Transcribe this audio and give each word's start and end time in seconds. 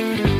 Thank 0.00 0.26
you. 0.26 0.39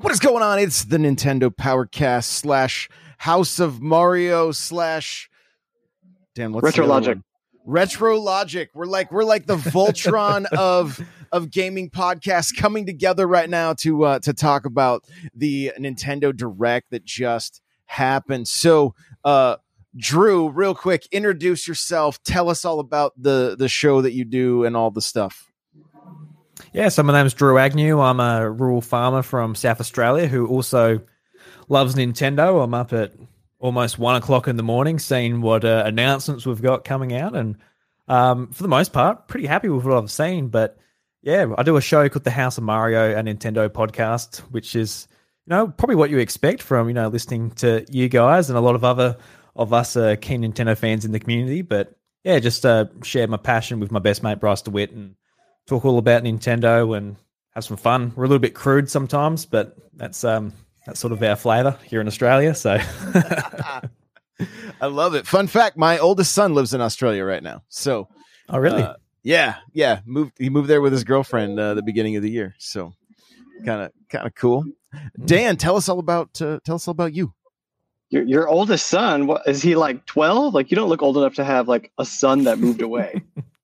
What 0.00 0.12
is 0.12 0.20
going 0.20 0.44
on? 0.44 0.60
It's 0.60 0.84
the 0.84 0.96
Nintendo 0.96 1.50
Powercast 1.50 2.24
slash 2.24 2.88
House 3.16 3.58
of 3.58 3.82
Mario 3.82 4.52
slash 4.52 5.28
damn 6.36 6.52
what's 6.52 6.64
Retro 6.64 6.86
the 6.86 6.92
other 6.92 7.00
Logic. 7.00 7.16
one? 7.16 7.24
Retro 7.66 8.20
Logic. 8.20 8.70
We're 8.74 8.86
like 8.86 9.10
we're 9.10 9.24
like 9.24 9.46
the 9.46 9.56
Voltron 9.56 10.46
of 10.56 11.04
of 11.32 11.50
gaming 11.50 11.90
podcasts 11.90 12.56
coming 12.56 12.86
together 12.86 13.26
right 13.26 13.50
now 13.50 13.72
to 13.74 14.04
uh, 14.04 14.18
to 14.20 14.32
talk 14.32 14.66
about 14.66 15.04
the 15.34 15.72
Nintendo 15.80 16.34
Direct 16.34 16.90
that 16.90 17.04
just 17.04 17.60
happened. 17.86 18.46
So, 18.46 18.94
uh, 19.24 19.56
Drew, 19.96 20.48
real 20.48 20.76
quick, 20.76 21.08
introduce 21.10 21.66
yourself. 21.66 22.22
Tell 22.22 22.48
us 22.48 22.64
all 22.64 22.78
about 22.78 23.14
the 23.20 23.56
the 23.58 23.68
show 23.68 24.00
that 24.02 24.12
you 24.12 24.24
do 24.24 24.62
and 24.64 24.76
all 24.76 24.92
the 24.92 25.02
stuff. 25.02 25.47
Yeah, 26.72 26.90
so 26.90 27.02
my 27.02 27.14
name's 27.14 27.32
Drew 27.32 27.56
Agnew. 27.56 27.98
I'm 28.00 28.20
a 28.20 28.50
rural 28.50 28.82
farmer 28.82 29.22
from 29.22 29.54
South 29.54 29.80
Australia 29.80 30.26
who 30.26 30.46
also 30.46 31.00
loves 31.68 31.94
Nintendo. 31.94 32.62
I'm 32.62 32.74
up 32.74 32.92
at 32.92 33.14
almost 33.58 33.98
one 33.98 34.16
o'clock 34.16 34.48
in 34.48 34.56
the 34.56 34.62
morning 34.62 34.98
seeing 34.98 35.40
what 35.40 35.64
uh, 35.64 35.84
announcements 35.86 36.44
we've 36.44 36.60
got 36.60 36.84
coming 36.84 37.14
out. 37.14 37.34
And 37.34 37.56
um, 38.06 38.48
for 38.48 38.62
the 38.62 38.68
most 38.68 38.92
part, 38.92 39.28
pretty 39.28 39.46
happy 39.46 39.70
with 39.70 39.84
what 39.84 39.96
I've 39.96 40.10
seen. 40.10 40.48
But 40.48 40.78
yeah, 41.22 41.46
I 41.56 41.62
do 41.62 41.76
a 41.76 41.80
show 41.80 42.06
called 42.08 42.24
the 42.24 42.30
House 42.30 42.58
of 42.58 42.64
Mario 42.64 43.16
and 43.16 43.28
Nintendo 43.28 43.68
podcast, 43.70 44.40
which 44.50 44.76
is, 44.76 45.08
you 45.46 45.50
know, 45.50 45.68
probably 45.68 45.96
what 45.96 46.10
you 46.10 46.18
expect 46.18 46.60
from, 46.60 46.88
you 46.88 46.94
know, 46.94 47.08
listening 47.08 47.50
to 47.52 47.86
you 47.90 48.10
guys 48.10 48.50
and 48.50 48.58
a 48.58 48.62
lot 48.62 48.74
of 48.74 48.84
other 48.84 49.16
of 49.56 49.72
us 49.72 49.96
uh, 49.96 50.16
keen 50.20 50.42
Nintendo 50.42 50.76
fans 50.76 51.06
in 51.06 51.12
the 51.12 51.18
community. 51.18 51.62
But 51.62 51.96
yeah, 52.24 52.38
just 52.40 52.66
uh, 52.66 52.86
share 53.02 53.26
my 53.26 53.38
passion 53.38 53.80
with 53.80 53.90
my 53.90 54.00
best 54.00 54.22
mate, 54.22 54.38
Bryce 54.38 54.60
DeWitt, 54.60 54.92
and 54.92 55.14
talk 55.68 55.84
all 55.84 55.98
about 55.98 56.24
Nintendo 56.24 56.96
and 56.96 57.16
have 57.54 57.64
some 57.64 57.76
fun. 57.76 58.12
We're 58.16 58.24
a 58.24 58.28
little 58.28 58.40
bit 58.40 58.54
crude 58.54 58.90
sometimes, 58.90 59.46
but 59.46 59.76
that's 59.94 60.24
um 60.24 60.52
that's 60.86 60.98
sort 60.98 61.12
of 61.12 61.22
our 61.22 61.36
flavor 61.36 61.78
here 61.84 62.00
in 62.00 62.06
Australia. 62.08 62.54
So 62.54 62.78
I 64.80 64.86
love 64.86 65.14
it. 65.14 65.26
Fun 65.26 65.46
fact: 65.46 65.76
my 65.76 65.98
oldest 65.98 66.32
son 66.32 66.54
lives 66.54 66.74
in 66.74 66.80
Australia 66.80 67.24
right 67.24 67.42
now. 67.42 67.62
So, 67.68 68.08
Oh 68.48 68.58
really? 68.58 68.82
uh, 68.82 68.94
yeah, 69.22 69.56
yeah. 69.72 70.00
Moved. 70.06 70.32
He 70.38 70.48
moved 70.48 70.68
there 70.68 70.80
with 70.80 70.92
his 70.92 71.04
girlfriend 71.04 71.58
uh, 71.60 71.74
the 71.74 71.82
beginning 71.82 72.16
of 72.16 72.22
the 72.22 72.30
year. 72.30 72.54
So, 72.58 72.92
kind 73.64 73.82
of, 73.82 73.92
kind 74.08 74.26
of 74.26 74.34
cool. 74.34 74.64
Dan, 75.22 75.56
tell 75.56 75.76
us 75.76 75.88
all 75.88 75.98
about. 75.98 76.40
Uh, 76.40 76.60
tell 76.64 76.76
us 76.76 76.88
all 76.88 76.92
about 76.92 77.12
you. 77.12 77.34
Your, 78.10 78.22
your 78.22 78.48
oldest 78.48 78.86
son, 78.86 79.26
what, 79.26 79.46
is 79.46 79.60
he 79.60 79.74
like 79.76 80.06
12? 80.06 80.54
Like, 80.54 80.70
you 80.70 80.76
don't 80.76 80.88
look 80.88 81.02
old 81.02 81.18
enough 81.18 81.34
to 81.34 81.44
have 81.44 81.68
like 81.68 81.92
a 81.98 82.06
son 82.06 82.44
that 82.44 82.58
moved 82.58 82.80
away. 82.80 83.20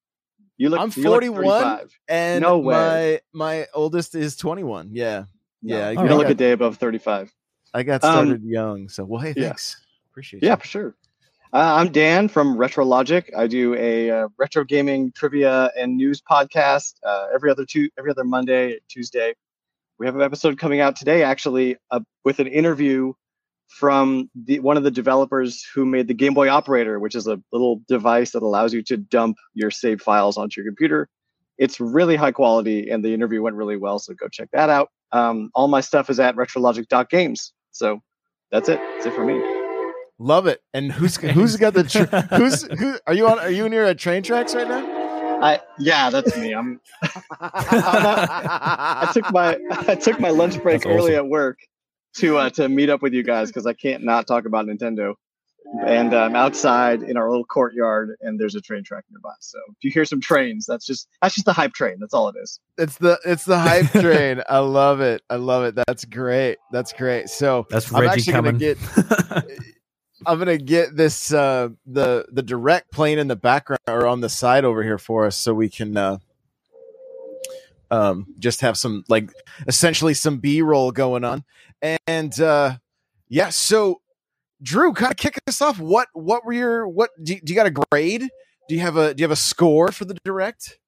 You 0.56 0.68
look, 0.70 0.80
I'm 0.80 0.92
you 0.94 1.02
look 1.10 1.22
41, 1.24 1.88
And 2.08 2.42
No 2.42 2.58
way. 2.58 3.20
my 3.32 3.46
my 3.58 3.66
oldest 3.74 4.14
is 4.14 4.36
21. 4.36 4.90
Yeah, 4.92 5.24
No, 5.62 5.76
yeah. 5.76 5.86
I, 5.88 5.90
you 5.90 6.08
don't 6.08 6.18
look 6.18 6.28
a 6.28 6.34
day 6.34 6.52
above 6.52 6.76
35. 6.76 7.32
I 7.72 7.82
got 7.82 8.04
Um, 8.04 8.26
started 8.26 8.44
young. 8.44 8.88
So, 8.88 9.04
well, 9.04 9.20
hey, 9.20 9.34
yeah. 9.36 9.48
thanks. 9.48 9.82
Appreciate 10.10 10.42
it. 10.42 10.46
Yeah, 10.46 10.52
you. 10.52 10.56
for 10.58 10.66
sure. 10.66 10.94
Uh, 11.52 11.74
I'm 11.76 11.90
Dan 11.92 12.28
from 12.28 12.56
Retro 12.56 12.84
Logic. 12.84 13.32
I 13.36 13.46
do 13.46 13.74
a 13.74 14.10
uh, 14.10 14.28
retro 14.38 14.64
gaming 14.64 15.12
trivia 15.12 15.70
and 15.76 15.96
news 15.96 16.20
podcast 16.20 16.94
uh, 17.04 17.26
every 17.34 17.50
other 17.50 17.64
two 17.64 17.88
every 17.98 18.10
other 18.10 18.24
Monday, 18.24 18.78
Tuesday. 18.88 19.34
We 19.98 20.06
have 20.06 20.16
an 20.16 20.22
episode 20.22 20.58
coming 20.58 20.80
out 20.80 20.96
today, 20.96 21.22
actually, 21.22 21.76
uh, 21.92 22.00
with 22.24 22.38
an 22.40 22.48
interview 22.48 23.12
from 23.74 24.30
the, 24.36 24.60
one 24.60 24.76
of 24.76 24.84
the 24.84 24.90
developers 24.90 25.64
who 25.74 25.84
made 25.84 26.06
the 26.06 26.14
Game 26.14 26.32
Boy 26.32 26.48
Operator, 26.48 27.00
which 27.00 27.16
is 27.16 27.26
a 27.26 27.40
little 27.52 27.82
device 27.88 28.30
that 28.30 28.42
allows 28.42 28.72
you 28.72 28.82
to 28.84 28.96
dump 28.96 29.36
your 29.52 29.70
saved 29.70 30.00
files 30.00 30.36
onto 30.36 30.60
your 30.60 30.70
computer. 30.70 31.08
It's 31.58 31.80
really 31.80 32.14
high 32.14 32.30
quality, 32.30 32.88
and 32.88 33.04
the 33.04 33.12
interview 33.12 33.42
went 33.42 33.56
really 33.56 33.76
well. 33.76 33.98
So 33.98 34.14
go 34.14 34.28
check 34.28 34.48
that 34.52 34.70
out. 34.70 34.90
Um, 35.10 35.50
all 35.54 35.66
my 35.66 35.80
stuff 35.80 36.08
is 36.08 36.20
at 36.20 36.36
retrologic.games. 36.36 37.52
So 37.72 38.00
that's 38.52 38.68
it. 38.68 38.78
That's 38.78 39.06
it 39.06 39.14
for 39.14 39.24
me. 39.24 39.42
Love 40.20 40.46
it. 40.46 40.60
And 40.72 40.92
who's 40.92 41.16
who's 41.34 41.56
got 41.56 41.74
the 41.74 41.82
tr- 41.82 42.16
who's 42.36 42.62
who? 42.78 42.96
Are 43.08 43.14
you 43.14 43.26
on? 43.26 43.40
Are 43.40 43.50
you 43.50 43.68
near 43.68 43.86
a 43.86 43.94
train 43.94 44.22
tracks 44.22 44.54
right 44.54 44.68
now? 44.68 45.40
I 45.42 45.60
yeah, 45.80 46.10
that's 46.10 46.36
me. 46.36 46.52
I'm. 46.52 46.80
I 47.40 49.10
took 49.12 49.32
my 49.32 49.58
I 49.88 49.96
took 49.96 50.20
my 50.20 50.30
lunch 50.30 50.62
break 50.62 50.82
That's 50.82 50.86
early 50.86 51.14
awesome. 51.14 51.26
at 51.26 51.30
work 51.30 51.58
to 52.14 52.38
uh, 52.38 52.50
to 52.50 52.68
meet 52.68 52.90
up 52.90 53.02
with 53.02 53.12
you 53.12 53.22
guys 53.22 53.48
because 53.48 53.66
I 53.66 53.72
can't 53.72 54.04
not 54.04 54.26
talk 54.26 54.46
about 54.46 54.66
Nintendo. 54.66 55.14
And 55.86 56.12
I'm 56.14 56.36
outside 56.36 57.02
in 57.02 57.16
our 57.16 57.28
little 57.28 57.46
courtyard, 57.46 58.10
and 58.20 58.38
there's 58.38 58.54
a 58.54 58.60
train 58.60 58.84
track 58.84 59.04
nearby. 59.10 59.32
So 59.40 59.58
if 59.70 59.76
you 59.82 59.90
hear 59.90 60.04
some 60.04 60.20
trains, 60.20 60.66
that's 60.66 60.84
just 60.84 61.08
that's 61.22 61.34
just 61.34 61.46
the 61.46 61.54
hype 61.54 61.72
train. 61.72 61.96
That's 61.98 62.12
all 62.12 62.28
it 62.28 62.36
is. 62.40 62.60
It's 62.76 62.98
the 62.98 63.18
it's 63.24 63.44
the 63.44 63.58
hype 63.58 63.86
train. 64.00 64.42
I 64.48 64.58
love 64.58 65.00
it. 65.00 65.22
I 65.30 65.36
love 65.36 65.64
it. 65.64 65.74
That's 65.74 66.04
great. 66.04 66.58
That's 66.70 66.92
great. 66.92 67.30
So 67.30 67.66
That's 67.70 67.92
I'm 67.92 68.02
Reggie 68.02 68.30
actually 68.30 68.32
coming. 68.34 68.58
gonna 68.58 68.74
get 68.74 69.48
I'm 70.26 70.38
gonna 70.38 70.58
get 70.58 70.96
this 70.96 71.32
uh 71.32 71.70
the 71.86 72.26
the 72.30 72.42
direct 72.42 72.92
plane 72.92 73.18
in 73.18 73.26
the 73.28 73.36
background 73.36 73.80
or 73.88 74.06
on 74.06 74.20
the 74.20 74.28
side 74.28 74.64
over 74.64 74.82
here 74.82 74.98
for 74.98 75.26
us 75.26 75.36
so 75.36 75.54
we 75.54 75.68
can 75.70 75.96
uh 75.96 76.18
um 77.94 78.26
just 78.38 78.60
have 78.60 78.76
some 78.76 79.04
like 79.08 79.30
essentially 79.66 80.14
some 80.14 80.38
B 80.38 80.62
roll 80.62 80.90
going 80.90 81.24
on. 81.24 81.44
And 82.06 82.38
uh 82.40 82.76
Yeah. 83.28 83.50
So, 83.50 84.00
Drew, 84.62 84.92
kind 84.92 85.12
of 85.12 85.16
kick 85.16 85.38
us 85.46 85.62
off. 85.62 85.78
What 85.78 86.08
what 86.12 86.44
were 86.44 86.52
your 86.52 86.88
what 86.88 87.10
do 87.22 87.34
you, 87.34 87.40
do 87.40 87.52
you 87.52 87.56
got 87.56 87.66
a 87.66 87.70
grade? 87.90 88.28
Do 88.68 88.74
you 88.74 88.80
have 88.80 88.96
a 88.96 89.14
do 89.14 89.20
you 89.20 89.24
have 89.24 89.30
a 89.30 89.36
score 89.36 89.92
for 89.92 90.04
the 90.04 90.16
direct? 90.24 90.78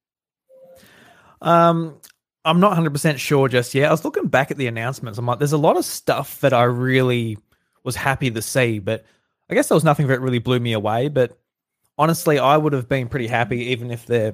Um, 1.42 2.00
I'm 2.44 2.60
not 2.60 2.68
100 2.68 2.90
percent 2.90 3.20
sure 3.20 3.48
just 3.48 3.74
yet. 3.74 3.88
I 3.88 3.90
was 3.90 4.04
looking 4.04 4.28
back 4.28 4.50
at 4.50 4.56
the 4.56 4.66
announcements. 4.66 5.18
I'm 5.18 5.26
like, 5.26 5.38
there's 5.38 5.52
a 5.52 5.58
lot 5.58 5.76
of 5.76 5.84
stuff 5.84 6.40
that 6.40 6.52
I 6.54 6.64
really 6.64 7.38
was 7.84 7.96
happy 7.96 8.30
to 8.30 8.42
see, 8.42 8.78
but 8.78 9.04
I 9.50 9.54
guess 9.54 9.68
there 9.68 9.76
was 9.76 9.84
nothing 9.84 10.06
that 10.08 10.20
really 10.20 10.38
blew 10.38 10.58
me 10.58 10.72
away. 10.72 11.08
But 11.08 11.38
honestly, 11.98 12.38
I 12.38 12.56
would 12.56 12.72
have 12.72 12.88
been 12.88 13.08
pretty 13.08 13.26
happy 13.26 13.66
even 13.66 13.90
if 13.90 14.06
there 14.06 14.32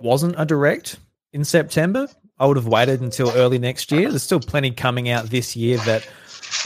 wasn't 0.00 0.34
a 0.36 0.44
direct 0.44 0.98
in 1.32 1.44
September. 1.44 2.08
I 2.38 2.46
would 2.46 2.56
have 2.56 2.66
waited 2.66 3.00
until 3.00 3.30
early 3.32 3.58
next 3.58 3.92
year. 3.92 4.08
There's 4.08 4.22
still 4.22 4.40
plenty 4.40 4.70
coming 4.70 5.10
out 5.10 5.26
this 5.26 5.54
year 5.56 5.76
that 5.78 6.08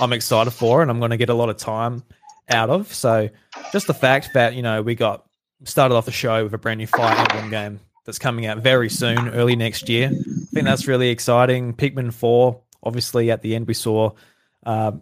I'm 0.00 0.12
excited 0.12 0.52
for, 0.52 0.82
and 0.82 0.90
I'm 0.90 0.98
going 0.98 1.10
to 1.10 1.16
get 1.16 1.30
a 1.30 1.34
lot 1.34 1.48
of 1.48 1.56
time 1.56 2.04
out 2.48 2.70
of. 2.70 2.92
So, 2.92 3.28
just 3.72 3.86
the 3.86 3.94
fact 3.94 4.30
that 4.34 4.54
you 4.54 4.62
know 4.62 4.82
we 4.82 4.94
got 4.94 5.26
started 5.64 5.94
off 5.94 6.04
the 6.04 6.12
show 6.12 6.44
with 6.44 6.54
a 6.54 6.58
brand 6.58 6.78
new 6.78 6.86
Fire 6.86 7.16
Emblem 7.18 7.50
game 7.50 7.80
that's 8.04 8.18
coming 8.18 8.46
out 8.46 8.58
very 8.58 8.88
soon, 8.88 9.30
early 9.30 9.56
next 9.56 9.88
year. 9.88 10.08
I 10.08 10.44
think 10.52 10.64
that's 10.64 10.86
really 10.86 11.08
exciting. 11.08 11.74
Pikmin 11.74 12.12
Four, 12.12 12.60
obviously, 12.82 13.30
at 13.30 13.42
the 13.42 13.54
end 13.56 13.66
we 13.66 13.74
saw 13.74 14.12
uh, 14.64 14.92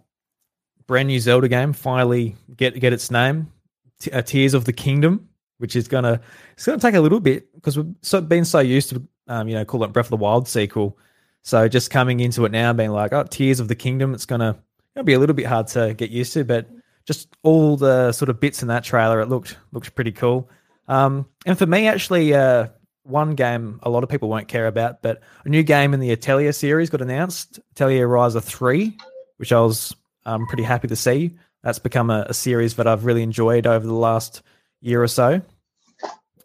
brand 0.87 1.07
new 1.07 1.19
Zelda 1.19 1.47
game 1.47 1.73
finally 1.73 2.35
get 2.55 2.79
get 2.79 2.93
its 2.93 3.11
name, 3.11 3.51
T- 3.99 4.11
uh, 4.11 4.21
Tears 4.21 4.53
of 4.53 4.65
the 4.65 4.73
Kingdom, 4.73 5.29
which 5.57 5.75
is 5.75 5.87
gonna 5.87 6.21
it's 6.53 6.65
gonna 6.65 6.79
take 6.79 6.95
a 6.95 7.01
little 7.01 7.19
bit 7.19 7.53
because 7.53 7.77
we've 7.77 8.27
been 8.27 8.45
so 8.45 8.59
used 8.59 8.89
to 8.89 9.07
um, 9.27 9.47
you 9.47 9.55
know 9.55 9.65
call 9.65 9.83
it 9.83 9.93
Breath 9.93 10.07
of 10.07 10.11
the 10.11 10.17
Wild 10.17 10.47
sequel. 10.47 10.97
So 11.41 11.67
just 11.67 11.91
coming 11.91 12.21
into 12.21 12.45
it 12.45 12.51
now, 12.51 12.71
being 12.71 12.91
like, 12.91 13.11
oh, 13.11 13.23
Tears 13.23 13.59
of 13.59 13.67
the 13.67 13.75
Kingdom, 13.75 14.13
it's 14.13 14.25
gonna 14.25 14.57
be 15.03 15.13
a 15.13 15.19
little 15.19 15.35
bit 15.35 15.45
hard 15.45 15.67
to 15.67 15.93
get 15.93 16.09
used 16.09 16.33
to, 16.33 16.43
but 16.43 16.67
just 17.05 17.35
all 17.43 17.75
the 17.75 18.11
sort 18.11 18.29
of 18.29 18.39
bits 18.39 18.61
in 18.61 18.67
that 18.69 18.83
trailer, 18.83 19.19
it 19.19 19.27
looked 19.27 19.57
looked 19.71 19.93
pretty 19.95 20.11
cool. 20.11 20.49
Um, 20.87 21.25
and 21.45 21.57
for 21.57 21.65
me, 21.65 21.87
actually, 21.87 22.33
uh, 22.33 22.67
one 23.03 23.35
game 23.35 23.79
a 23.83 23.89
lot 23.89 24.03
of 24.03 24.09
people 24.09 24.29
won't 24.29 24.47
care 24.47 24.67
about, 24.67 25.01
but 25.01 25.21
a 25.45 25.49
new 25.49 25.63
game 25.63 25.93
in 25.93 25.99
the 25.99 26.11
Atelier 26.11 26.53
series 26.53 26.89
got 26.89 27.01
announced, 27.01 27.59
Atelier 27.71 28.07
Ryza 28.07 28.41
Three, 28.41 28.97
which 29.37 29.51
I 29.51 29.59
was 29.59 29.95
um, 30.25 30.47
pretty 30.47 30.63
happy 30.63 30.87
to 30.87 30.95
see. 30.95 31.35
That's 31.63 31.79
become 31.79 32.09
a, 32.09 32.25
a 32.29 32.33
series 32.33 32.75
that 32.75 32.87
I've 32.87 33.05
really 33.05 33.23
enjoyed 33.23 33.67
over 33.67 33.85
the 33.85 33.93
last 33.93 34.41
year 34.81 35.01
or 35.01 35.07
so. 35.07 35.41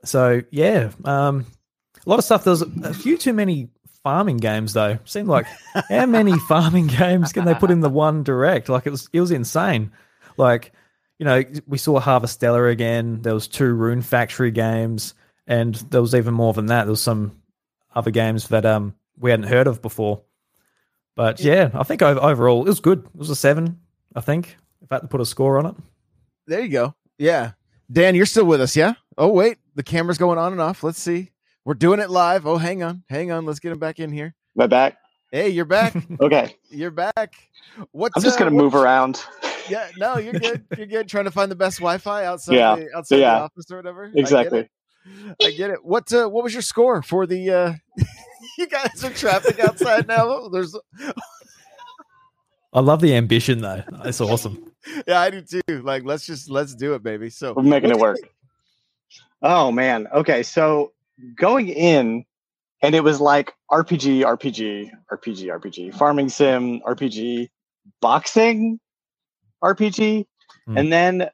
So 0.05 0.43
yeah, 0.51 0.91
um, 1.05 1.47
a 2.08 2.10
lot 2.10 2.19
of 2.19 2.25
stuff. 2.25 2.44
There's 2.44 2.62
a 2.62 2.94
few 2.94 3.19
too 3.19 3.34
many 3.34 3.69
farming 4.02 4.38
games 4.38 4.72
though. 4.72 4.99
Seemed 5.05 5.28
like 5.28 5.46
how 5.75 6.06
many 6.06 6.38
farming 6.49 6.87
games 6.87 7.32
can 7.34 7.44
they 7.44 7.55
put 7.55 7.70
in 7.70 7.81
the 7.81 7.90
one 7.90 8.22
direct? 8.22 8.70
Like 8.70 8.87
it 8.87 8.90
was 8.90 9.10
it 9.12 9.20
was 9.20 9.31
insane. 9.31 9.93
Like 10.38 10.72
you 11.19 11.26
know 11.26 11.44
we 11.66 11.76
saw 11.76 12.00
Harvestella 12.00 12.72
again. 12.72 13.20
There 13.20 13.34
was 13.34 13.46
two 13.46 13.75
Rune 13.75 14.00
Factory 14.00 14.50
games, 14.50 15.14
and 15.46 15.75
there 15.90 16.00
was 16.00 16.14
even 16.14 16.32
more 16.32 16.55
than 16.55 16.66
that. 16.66 16.84
There 16.84 16.93
was 16.93 17.02
some 17.02 17.43
other 17.94 18.10
games 18.10 18.49
that 18.49 18.64
um 18.64 18.94
we 19.19 19.31
hadn't 19.31 19.49
heard 19.49 19.66
of 19.66 19.82
before. 19.82 20.22
But 21.14 21.40
yeah, 21.40 21.70
I 21.75 21.82
think 21.82 22.00
overall 22.00 22.62
it 22.62 22.69
was 22.69 22.81
good. 22.81 23.05
It 23.05 23.16
was 23.16 23.28
a 23.28 23.37
seven, 23.37 23.81
I 24.16 24.22
think. 24.22 24.56
If 24.81 24.90
I 24.90 24.94
had 24.94 25.02
to 25.02 25.08
put 25.08 25.20
a 25.20 25.26
score 25.26 25.58
on 25.58 25.66
it. 25.66 25.75
There 26.46 26.62
you 26.62 26.70
go. 26.70 26.94
Yeah. 27.19 27.52
Dan, 27.90 28.14
you're 28.14 28.25
still 28.26 28.44
with 28.44 28.60
us, 28.60 28.76
yeah? 28.76 28.94
Oh, 29.16 29.28
wait. 29.28 29.58
The 29.75 29.82
camera's 29.82 30.19
going 30.19 30.38
on 30.38 30.52
and 30.52 30.60
off. 30.60 30.82
Let's 30.84 31.00
see. 31.00 31.32
We're 31.69 31.75
doing 31.75 32.00
it 32.00 32.09
live. 32.09 32.47
Oh, 32.47 32.56
hang 32.56 32.82
on. 32.82 33.05
Hang 33.11 33.31
on. 33.31 33.44
Let's 33.44 33.59
get 33.59 33.73
him 33.73 33.79
back 33.79 33.99
in 33.99 34.11
here. 34.11 34.35
Am 34.56 34.62
I 34.62 34.67
back? 34.69 34.97
Hey, 35.31 35.50
you're 35.50 35.67
back. 35.67 35.94
okay. 36.23 36.56
You're 36.70 36.91
back. 36.91 37.35
What 37.93 38.11
I'm 38.17 38.23
just 38.23 38.37
uh, 38.37 38.38
gonna 38.38 38.53
move 38.53 38.75
around. 38.75 39.23
Yeah, 39.69 39.87
no, 39.99 40.17
you're 40.17 40.32
good. 40.32 40.65
You're 40.79 40.87
good. 40.87 41.11
Trying 41.11 41.26
to 41.26 41.31
find 41.31 41.50
the 41.50 41.56
best 41.56 41.76
Wi-Fi 41.81 42.25
outside 42.25 42.55
yeah. 42.55 42.75
the 42.75 42.88
outside 42.97 43.17
yeah. 43.17 43.35
the 43.35 43.41
office 43.43 43.70
or 43.70 43.76
whatever. 43.76 44.11
Exactly. 44.15 44.61
I 44.61 44.62
get 44.62 44.70
it. 45.26 45.47
I 45.47 45.50
get 45.50 45.70
it. 45.73 45.85
What 45.85 46.11
uh, 46.11 46.26
what 46.29 46.43
was 46.43 46.55
your 46.55 46.62
score 46.62 47.03
for 47.03 47.26
the 47.26 47.50
uh 47.50 47.75
you 48.59 48.67
guys 48.67 49.05
are 49.05 49.11
traffic 49.11 49.61
outside 49.61 50.09
now? 50.09 50.49
There's 50.49 50.75
I 52.73 52.81
love 52.81 53.03
the 53.03 53.15
ambition 53.15 53.61
though. 53.61 53.82
It's 54.06 54.23
awesome. 54.23 54.73
yeah, 55.06 55.20
I 55.20 55.29
do 55.29 55.43
too. 55.43 55.82
Like, 55.82 56.05
let's 56.05 56.25
just 56.25 56.49
let's 56.49 56.75
do 56.75 56.94
it, 56.94 57.03
baby. 57.03 57.29
So 57.29 57.53
we're 57.53 57.62
making 57.62 57.91
it 57.91 57.99
work. 57.99 58.17
Oh 59.43 59.70
man. 59.70 60.06
Okay, 60.15 60.43
so 60.43 60.93
going 61.37 61.69
in, 61.69 62.25
and 62.82 62.94
it 62.94 63.03
was 63.05 63.20
like 63.20 63.55
RPG, 63.70 64.23
RPG, 64.23 64.91
RPG, 65.12 65.61
RPG, 65.61 65.94
farming 65.94 66.29
sim, 66.29 66.81
RPG, 66.81 67.49
boxing, 68.00 68.79
RPG, 69.62 70.26
mm. 70.69 70.79
and 70.79 70.93
then, 70.93 71.31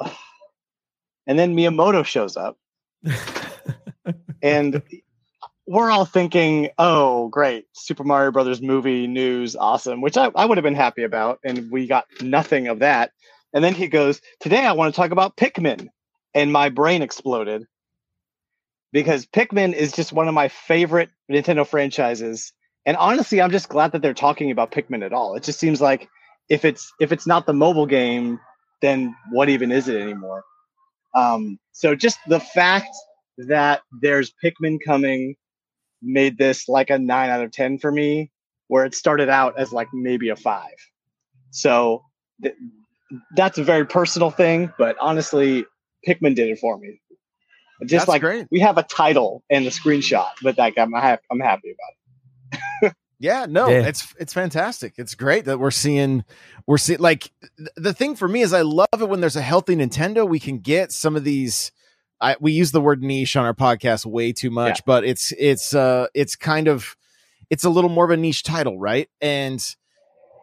and 1.26 1.38
then 1.38 1.54
Miyamoto 1.54 2.04
shows 2.04 2.36
up, 2.36 2.58
and 4.42 4.82
we're 5.66 5.90
all 5.90 6.04
thinking, 6.04 6.70
oh, 6.78 7.28
great, 7.28 7.66
Super 7.72 8.04
Mario 8.04 8.30
Brothers 8.30 8.62
movie 8.62 9.06
news, 9.06 9.56
awesome, 9.56 10.00
which 10.00 10.16
I, 10.16 10.30
I 10.34 10.46
would 10.46 10.58
have 10.58 10.62
been 10.62 10.74
happy 10.74 11.02
about. 11.02 11.40
And 11.44 11.70
we 11.70 11.86
got 11.86 12.06
nothing 12.22 12.68
of 12.68 12.78
that. 12.80 13.10
And 13.52 13.64
then 13.64 13.74
he 13.74 13.88
goes, 13.88 14.20
today 14.40 14.64
I 14.64 14.72
want 14.72 14.94
to 14.94 14.96
talk 14.96 15.10
about 15.10 15.36
Pikmin. 15.36 15.88
And 16.34 16.52
my 16.52 16.68
brain 16.68 17.02
exploded 17.02 17.66
because 18.96 19.26
Pikmin 19.26 19.74
is 19.74 19.92
just 19.92 20.14
one 20.14 20.26
of 20.26 20.32
my 20.32 20.48
favorite 20.48 21.10
Nintendo 21.30 21.66
franchises. 21.66 22.54
And 22.86 22.96
honestly, 22.96 23.42
I'm 23.42 23.50
just 23.50 23.68
glad 23.68 23.92
that 23.92 24.00
they're 24.00 24.14
talking 24.14 24.50
about 24.50 24.72
Pikmin 24.72 25.04
at 25.04 25.12
all. 25.12 25.34
It 25.34 25.42
just 25.42 25.60
seems 25.60 25.82
like 25.82 26.08
if 26.48 26.64
it's 26.64 26.90
if 26.98 27.12
it's 27.12 27.26
not 27.26 27.44
the 27.44 27.52
mobile 27.52 27.84
game, 27.84 28.40
then 28.80 29.14
what 29.32 29.50
even 29.50 29.70
is 29.70 29.86
it 29.88 30.00
anymore? 30.00 30.44
Um, 31.14 31.58
so 31.72 31.94
just 31.94 32.18
the 32.26 32.40
fact 32.40 32.88
that 33.36 33.82
there's 34.00 34.32
Pikmin 34.42 34.78
coming 34.82 35.36
made 36.00 36.38
this 36.38 36.66
like 36.66 36.88
a 36.88 36.98
nine 36.98 37.28
out 37.28 37.44
of 37.44 37.52
10 37.52 37.80
for 37.80 37.92
me, 37.92 38.30
where 38.68 38.86
it 38.86 38.94
started 38.94 39.28
out 39.28 39.58
as 39.58 39.74
like 39.74 39.88
maybe 39.92 40.30
a 40.30 40.36
five. 40.36 40.78
So 41.50 42.02
th- 42.42 42.54
that's 43.36 43.58
a 43.58 43.62
very 43.62 43.84
personal 43.84 44.30
thing, 44.30 44.72
but 44.78 44.96
honestly, 45.02 45.66
Pikmin 46.08 46.34
did 46.34 46.48
it 46.48 46.58
for 46.60 46.78
me. 46.78 46.98
Just 47.82 47.90
that's 47.90 48.08
like 48.08 48.22
great. 48.22 48.46
we 48.50 48.60
have 48.60 48.78
a 48.78 48.82
title 48.82 49.42
and 49.50 49.66
a 49.66 49.70
screenshot, 49.70 50.30
but 50.42 50.56
like 50.56 50.78
I'm, 50.78 50.94
I'm 50.94 51.40
happy 51.40 51.74
about 51.74 52.60
it. 52.82 52.94
yeah, 53.18 53.46
no, 53.48 53.68
yeah. 53.68 53.86
it's 53.86 54.14
it's 54.18 54.32
fantastic. 54.32 54.94
It's 54.96 55.14
great 55.14 55.44
that 55.44 55.58
we're 55.58 55.70
seeing 55.70 56.24
we're 56.66 56.78
seeing 56.78 57.00
like 57.00 57.30
the 57.76 57.92
thing 57.92 58.16
for 58.16 58.28
me 58.28 58.40
is 58.40 58.52
I 58.52 58.62
love 58.62 58.88
it 58.92 59.08
when 59.08 59.20
there's 59.20 59.36
a 59.36 59.42
healthy 59.42 59.76
Nintendo. 59.76 60.26
We 60.26 60.40
can 60.40 60.58
get 60.58 60.90
some 60.92 61.16
of 61.16 61.24
these 61.24 61.70
I, 62.20 62.36
we 62.40 62.52
use 62.52 62.72
the 62.72 62.80
word 62.80 63.02
niche 63.02 63.36
on 63.36 63.44
our 63.44 63.54
podcast 63.54 64.06
way 64.06 64.32
too 64.32 64.50
much, 64.50 64.78
yeah. 64.78 64.84
but 64.86 65.04
it's 65.04 65.32
it's 65.38 65.74
uh 65.74 66.06
it's 66.14 66.34
kind 66.34 66.68
of 66.68 66.96
it's 67.50 67.64
a 67.64 67.70
little 67.70 67.90
more 67.90 68.04
of 68.04 68.10
a 68.10 68.16
niche 68.16 68.42
title, 68.42 68.78
right? 68.78 69.08
And 69.20 69.62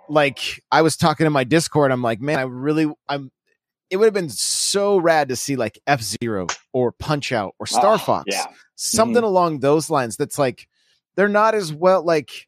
like 0.07 0.63
I 0.71 0.81
was 0.81 0.97
talking 0.97 1.25
in 1.25 1.33
my 1.33 1.43
Discord, 1.43 1.91
I'm 1.91 2.01
like, 2.01 2.21
man, 2.21 2.37
I 2.37 2.43
really 2.43 2.91
I'm 3.07 3.31
it 3.93 3.97
would 3.97 4.05
have 4.05 4.13
been 4.13 4.29
so 4.29 4.97
rad 4.97 5.29
to 5.29 5.35
see 5.35 5.55
like 5.55 5.79
F 5.85 6.01
Zero 6.01 6.47
or 6.73 6.91
Punch 6.91 7.31
Out 7.31 7.55
or 7.59 7.67
Star 7.67 7.95
oh, 7.95 7.97
Fox, 7.97 8.25
yeah. 8.27 8.47
something 8.75 9.17
mm-hmm. 9.17 9.25
along 9.25 9.59
those 9.59 9.89
lines. 9.89 10.17
That's 10.17 10.39
like 10.39 10.67
they're 11.15 11.29
not 11.29 11.53
as 11.53 11.71
well 11.71 12.03
like 12.03 12.47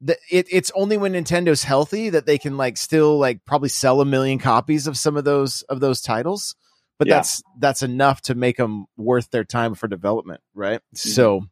the, 0.00 0.16
it, 0.30 0.46
it's 0.50 0.72
only 0.74 0.96
when 0.96 1.12
Nintendo's 1.12 1.62
healthy 1.62 2.10
that 2.10 2.26
they 2.26 2.38
can 2.38 2.56
like 2.56 2.76
still 2.76 3.18
like 3.18 3.44
probably 3.44 3.68
sell 3.68 4.00
a 4.00 4.04
million 4.04 4.38
copies 4.38 4.86
of 4.86 4.98
some 4.98 5.16
of 5.16 5.24
those 5.24 5.62
of 5.62 5.78
those 5.78 6.00
titles 6.00 6.56
but 6.98 7.08
yeah. 7.08 7.16
that's 7.16 7.42
that's 7.58 7.82
enough 7.82 8.20
to 8.22 8.36
make 8.36 8.56
them 8.56 8.86
worth 8.96 9.30
their 9.30 9.42
time 9.42 9.74
for 9.74 9.88
development, 9.88 10.40
right? 10.54 10.78
Mm-hmm. 10.94 11.08
So 11.10 11.46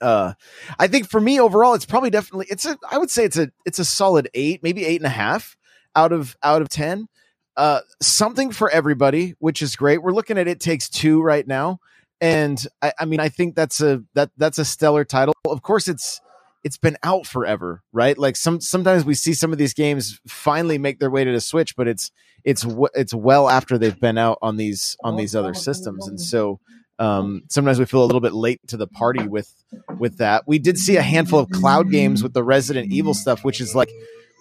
uh 0.00 0.32
I 0.78 0.86
think 0.88 1.08
for 1.08 1.20
me 1.20 1.38
overall 1.38 1.74
it's 1.74 1.86
probably 1.86 2.10
definitely 2.10 2.46
it's 2.48 2.64
a 2.64 2.78
I 2.90 2.98
would 2.98 3.10
say 3.10 3.24
it's 3.24 3.36
a 3.36 3.50
it's 3.66 3.78
a 3.78 3.84
solid 3.84 4.30
eight, 4.32 4.62
maybe 4.62 4.86
eight 4.86 5.00
and 5.00 5.06
a 5.06 5.10
half 5.10 5.56
out 5.94 6.12
of 6.12 6.36
out 6.42 6.62
of 6.62 6.70
ten. 6.70 7.08
Uh 7.56 7.80
something 8.00 8.50
for 8.50 8.70
everybody, 8.70 9.34
which 9.38 9.62
is 9.62 9.76
great. 9.76 10.02
We're 10.02 10.12
looking 10.12 10.38
at 10.38 10.48
it 10.48 10.60
takes 10.60 10.88
two 10.88 11.22
right 11.22 11.46
now. 11.46 11.80
And 12.20 12.64
I, 12.82 12.92
I 13.00 13.04
mean 13.04 13.20
I 13.20 13.28
think 13.28 13.54
that's 13.54 13.80
a 13.80 14.02
that 14.14 14.30
that's 14.36 14.58
a 14.58 14.64
stellar 14.64 15.04
title. 15.04 15.34
Of 15.44 15.62
course 15.62 15.88
it's 15.88 16.20
it's 16.64 16.78
been 16.78 16.96
out 17.02 17.26
forever, 17.26 17.82
right? 17.92 18.16
Like 18.16 18.36
some 18.36 18.60
sometimes 18.60 19.04
we 19.04 19.14
see 19.14 19.34
some 19.34 19.52
of 19.52 19.58
these 19.58 19.74
games 19.74 20.18
finally 20.26 20.78
make 20.78 20.98
their 20.98 21.10
way 21.10 21.22
to 21.22 21.30
the 21.30 21.40
Switch, 21.40 21.76
but 21.76 21.86
it's 21.86 22.10
it's 22.42 22.66
it's 22.94 23.12
well 23.14 23.48
after 23.50 23.76
they've 23.76 24.00
been 24.00 24.18
out 24.18 24.38
on 24.40 24.56
these 24.56 24.96
on 25.04 25.16
these 25.16 25.36
other 25.36 25.52
systems, 25.52 26.08
and 26.08 26.18
so 26.18 26.58
um, 26.98 27.42
sometimes 27.48 27.78
we 27.78 27.84
feel 27.84 28.02
a 28.02 28.06
little 28.06 28.20
bit 28.20 28.32
late 28.32 28.60
to 28.68 28.78
the 28.78 28.86
party 28.86 29.28
with 29.28 29.52
with 29.98 30.18
that. 30.18 30.44
We 30.46 30.58
did 30.58 30.78
see 30.78 30.96
a 30.96 31.02
handful 31.02 31.38
of 31.38 31.50
cloud 31.50 31.90
games 31.90 32.22
with 32.22 32.32
the 32.32 32.42
Resident 32.42 32.90
Evil 32.90 33.14
stuff, 33.14 33.44
which 33.44 33.60
is 33.60 33.74
like 33.74 33.90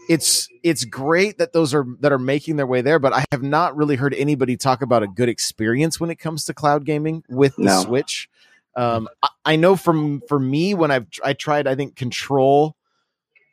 it's 0.09 0.49
it's 0.63 0.85
great 0.85 1.37
that 1.37 1.53
those 1.53 1.73
are 1.73 1.85
that 1.99 2.11
are 2.11 2.19
making 2.19 2.55
their 2.55 2.67
way 2.67 2.81
there, 2.81 2.99
but 2.99 3.13
I 3.13 3.25
have 3.31 3.43
not 3.43 3.75
really 3.75 3.95
heard 3.95 4.13
anybody 4.13 4.57
talk 4.57 4.81
about 4.81 5.03
a 5.03 5.07
good 5.07 5.29
experience 5.29 5.99
when 5.99 6.09
it 6.09 6.15
comes 6.15 6.45
to 6.45 6.53
cloud 6.53 6.85
gaming 6.85 7.23
with 7.29 7.55
the 7.55 7.63
no. 7.63 7.81
Switch. 7.81 8.29
Um, 8.75 9.07
I, 9.21 9.29
I 9.45 9.55
know 9.55 9.75
from 9.75 10.21
for 10.27 10.39
me 10.39 10.73
when 10.73 10.91
I've 10.91 11.07
I 11.23 11.33
tried, 11.33 11.67
I 11.67 11.75
think 11.75 11.95
Control, 11.95 12.75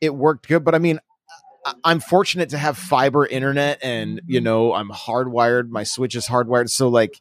it 0.01 0.15
worked 0.15 0.49
good. 0.49 0.65
But 0.65 0.75
I 0.75 0.79
mean, 0.79 1.01
I'm 1.85 2.01
fortunate 2.01 2.51
to 2.51 2.59
have 2.59 2.79
fiber 2.79 3.27
internet 3.27 3.81
and 3.83 4.21
you 4.27 4.41
know 4.41 4.73
I'm 4.73 4.89
hardwired 4.89 5.69
my 5.69 5.83
switch 5.83 6.15
is 6.15 6.27
hardwired 6.27 6.71
so 6.71 6.89
like 6.89 7.21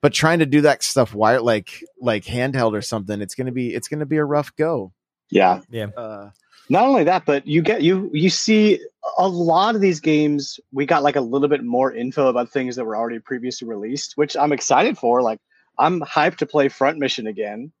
but 0.00 0.12
trying 0.12 0.38
to 0.38 0.46
do 0.46 0.62
that 0.62 0.82
stuff 0.82 1.14
wired 1.14 1.42
like 1.42 1.82
like 2.00 2.24
handheld 2.24 2.74
or 2.74 2.82
something 2.82 3.20
it's 3.20 3.34
going 3.34 3.46
to 3.46 3.52
be 3.52 3.74
it's 3.74 3.88
going 3.88 4.00
to 4.00 4.06
be 4.06 4.18
a 4.18 4.24
rough 4.24 4.54
go 4.54 4.92
yeah 5.30 5.60
yeah 5.68 5.86
uh, 5.96 6.30
not 6.68 6.84
only 6.84 7.04
that 7.04 7.24
but 7.26 7.46
you 7.46 7.62
get 7.62 7.82
you 7.82 8.10
you 8.12 8.30
see 8.30 8.80
a 9.18 9.28
lot 9.28 9.74
of 9.74 9.80
these 9.80 10.00
games 10.00 10.60
we 10.72 10.86
got 10.86 11.02
like 11.02 11.16
a 11.16 11.20
little 11.20 11.48
bit 11.48 11.64
more 11.64 11.92
info 11.92 12.28
about 12.28 12.48
things 12.48 12.76
that 12.76 12.84
were 12.84 12.96
already 12.96 13.18
previously 13.18 13.66
released 13.66 14.12
which 14.16 14.36
I'm 14.36 14.52
excited 14.52 14.96
for 14.96 15.22
like 15.22 15.40
I'm 15.78 16.00
hyped 16.00 16.36
to 16.36 16.46
play 16.46 16.68
front 16.68 16.98
mission 16.98 17.26
again 17.26 17.72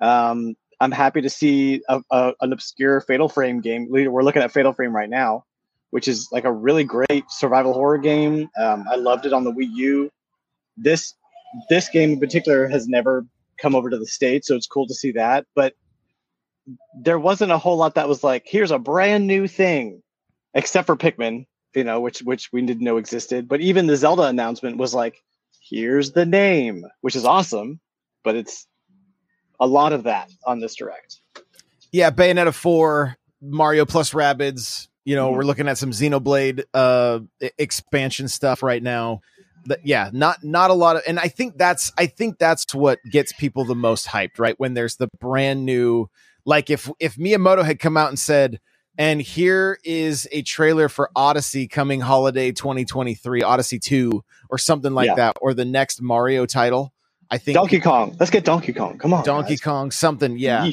um 0.00 0.54
I'm 0.80 0.92
happy 0.92 1.20
to 1.22 1.30
see 1.30 1.82
a, 1.88 2.00
a, 2.10 2.32
an 2.40 2.52
obscure 2.52 3.00
Fatal 3.00 3.28
Frame 3.28 3.60
game. 3.60 3.88
We're 3.90 4.22
looking 4.22 4.42
at 4.42 4.52
Fatal 4.52 4.72
Frame 4.72 4.94
right 4.94 5.10
now, 5.10 5.44
which 5.90 6.06
is 6.06 6.28
like 6.30 6.44
a 6.44 6.52
really 6.52 6.84
great 6.84 7.24
survival 7.28 7.72
horror 7.72 7.98
game. 7.98 8.48
Um, 8.56 8.84
I 8.90 8.96
loved 8.96 9.26
it 9.26 9.32
on 9.32 9.44
the 9.44 9.52
Wii 9.52 9.68
U. 9.74 10.10
This 10.76 11.14
this 11.68 11.88
game 11.88 12.12
in 12.12 12.20
particular 12.20 12.68
has 12.68 12.86
never 12.86 13.26
come 13.60 13.74
over 13.74 13.90
to 13.90 13.98
the 13.98 14.06
states, 14.06 14.46
so 14.46 14.54
it's 14.54 14.66
cool 14.66 14.86
to 14.86 14.94
see 14.94 15.10
that. 15.12 15.46
But 15.56 15.74
there 17.00 17.18
wasn't 17.18 17.52
a 17.52 17.58
whole 17.58 17.76
lot 17.76 17.94
that 17.94 18.08
was 18.08 18.22
like, 18.22 18.44
here's 18.46 18.70
a 18.70 18.78
brand 18.78 19.26
new 19.26 19.46
thing, 19.46 20.02
except 20.54 20.86
for 20.86 20.96
Pikmin, 20.96 21.46
you 21.74 21.84
know, 21.84 22.00
which 22.00 22.20
which 22.20 22.50
we 22.52 22.62
didn't 22.62 22.84
know 22.84 22.96
existed. 22.96 23.48
But 23.48 23.60
even 23.60 23.86
the 23.86 23.96
Zelda 23.96 24.24
announcement 24.24 24.76
was 24.76 24.94
like, 24.94 25.22
here's 25.60 26.12
the 26.12 26.26
name, 26.26 26.84
which 27.00 27.16
is 27.16 27.24
awesome, 27.24 27.80
but 28.24 28.36
it's 28.36 28.66
a 29.60 29.66
lot 29.66 29.92
of 29.92 30.04
that 30.04 30.30
on 30.46 30.60
this 30.60 30.76
direct. 30.76 31.18
Yeah, 31.92 32.10
Bayonetta 32.10 32.52
4, 32.52 33.16
Mario 33.40 33.84
plus 33.84 34.12
Rabbids. 34.12 34.88
You 35.04 35.16
know, 35.16 35.28
mm-hmm. 35.28 35.36
we're 35.38 35.44
looking 35.44 35.68
at 35.68 35.78
some 35.78 35.90
Xenoblade 35.90 36.64
uh 36.74 37.20
expansion 37.58 38.28
stuff 38.28 38.62
right 38.62 38.82
now. 38.82 39.20
But 39.66 39.86
yeah, 39.86 40.10
not 40.12 40.44
not 40.44 40.70
a 40.70 40.74
lot 40.74 40.96
of 40.96 41.02
and 41.06 41.18
I 41.18 41.28
think 41.28 41.56
that's 41.56 41.92
I 41.98 42.06
think 42.06 42.38
that's 42.38 42.74
what 42.74 42.98
gets 43.10 43.32
people 43.32 43.64
the 43.64 43.74
most 43.74 44.06
hyped, 44.06 44.38
right? 44.38 44.54
When 44.58 44.74
there's 44.74 44.96
the 44.96 45.08
brand 45.18 45.64
new 45.64 46.08
like 46.48 46.70
if 46.70 46.90
if 46.98 47.16
Miyamoto 47.16 47.62
had 47.62 47.78
come 47.78 47.98
out 47.98 48.08
and 48.08 48.18
said, 48.18 48.58
and 48.96 49.20
here 49.20 49.78
is 49.84 50.26
a 50.32 50.40
trailer 50.42 50.88
for 50.88 51.10
Odyssey 51.14 51.68
coming 51.68 52.00
holiday 52.00 52.52
2023, 52.52 53.42
Odyssey 53.42 53.78
2 53.78 54.24
or 54.48 54.56
something 54.56 54.94
like 54.94 55.08
yeah. 55.08 55.14
that, 55.16 55.36
or 55.42 55.52
the 55.52 55.66
next 55.66 56.00
Mario 56.00 56.46
title 56.46 56.94
I 57.30 57.36
think 57.36 57.54
Donkey 57.54 57.80
Kong. 57.80 58.16
Let's 58.18 58.30
get 58.30 58.46
Donkey 58.46 58.72
Kong. 58.72 58.96
Come 58.96 59.12
on, 59.12 59.24
Donkey 59.24 59.50
guys. 59.50 59.60
Kong. 59.60 59.90
Something. 59.90 60.38
Yeah. 60.38 60.70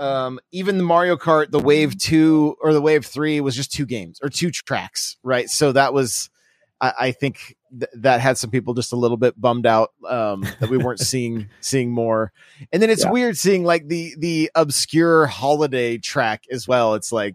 Um, 0.00 0.40
even 0.50 0.78
the 0.78 0.82
Mario 0.82 1.16
Kart, 1.16 1.52
the 1.52 1.60
Wave 1.60 1.96
Two 1.96 2.56
or 2.60 2.72
the 2.72 2.80
Wave 2.80 3.06
Three 3.06 3.40
was 3.40 3.54
just 3.54 3.72
two 3.72 3.86
games 3.86 4.18
or 4.20 4.28
two 4.28 4.50
tracks, 4.50 5.16
right? 5.22 5.48
So 5.48 5.70
that 5.70 5.94
was, 5.94 6.28
I, 6.84 7.06
I 7.06 7.12
think 7.12 7.56
th- 7.70 7.90
that 7.94 8.20
had 8.20 8.36
some 8.36 8.50
people 8.50 8.74
just 8.74 8.92
a 8.92 8.96
little 8.96 9.16
bit 9.16 9.40
bummed 9.40 9.66
out 9.66 9.92
um, 10.06 10.42
that 10.60 10.68
we 10.68 10.76
weren't 10.76 11.00
seeing 11.12 11.48
seeing 11.60 11.90
more. 11.90 12.32
And 12.72 12.82
then 12.82 12.90
it's 12.90 13.04
yeah. 13.04 13.10
weird 13.10 13.38
seeing 13.38 13.64
like 13.64 13.88
the 13.88 14.14
the 14.18 14.50
obscure 14.54 15.26
holiday 15.26 15.96
track 15.96 16.44
as 16.50 16.68
well. 16.68 16.94
It's 16.94 17.10
like, 17.10 17.34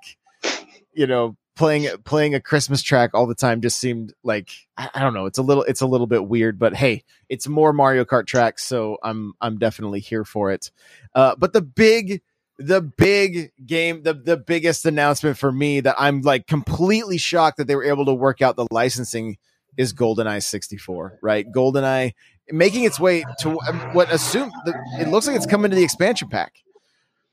you 0.93 1.07
know, 1.07 1.35
playing 1.55 1.87
playing 2.03 2.35
a 2.35 2.39
Christmas 2.39 2.83
track 2.83 3.11
all 3.13 3.25
the 3.25 3.35
time 3.35 3.61
just 3.61 3.79
seemed 3.79 4.13
like 4.23 4.51
I, 4.77 4.89
I, 4.93 4.99
don't 5.01 5.15
know. 5.15 5.25
It's 5.25 5.39
a 5.39 5.43
little 5.43 5.63
it's 5.63 5.81
a 5.81 5.87
little 5.87 6.07
bit 6.07 6.27
weird, 6.27 6.59
but 6.59 6.75
hey, 6.75 7.03
it's 7.27 7.47
more 7.47 7.73
Mario 7.73 8.05
Kart 8.05 8.27
tracks, 8.27 8.63
so 8.63 8.97
I'm 9.03 9.33
I'm 9.41 9.57
definitely 9.57 9.99
here 9.99 10.25
for 10.25 10.51
it. 10.51 10.69
Uh, 11.15 11.35
but 11.37 11.53
the 11.53 11.61
big 11.61 12.21
the 12.59 12.81
big 12.81 13.51
game 13.65 14.03
the 14.03 14.13
the 14.13 14.35
biggest 14.35 14.85
announcement 14.85 15.37
for 15.37 15.51
me 15.51 15.79
that 15.79 15.95
I'm 15.97 16.21
like 16.21 16.45
completely 16.45 17.17
shocked 17.17 17.57
that 17.57 17.67
they 17.67 17.75
were 17.75 17.85
able 17.85 18.05
to 18.05 18.13
work 18.13 18.41
out 18.41 18.57
the 18.57 18.67
licensing 18.69 19.37
is 19.77 19.93
GoldenEye 19.93 20.43
64, 20.43 21.19
right? 21.21 21.49
GoldenEye 21.49 22.13
making 22.51 22.83
its 22.83 22.99
way 22.99 23.23
to 23.39 23.57
um, 23.61 23.79
what 23.93 24.11
assume 24.11 24.51
it 24.99 25.07
looks 25.07 25.25
like 25.25 25.37
it's 25.37 25.45
coming 25.45 25.71
to 25.71 25.77
the 25.77 25.83
expansion 25.83 26.27
pack. 26.27 26.53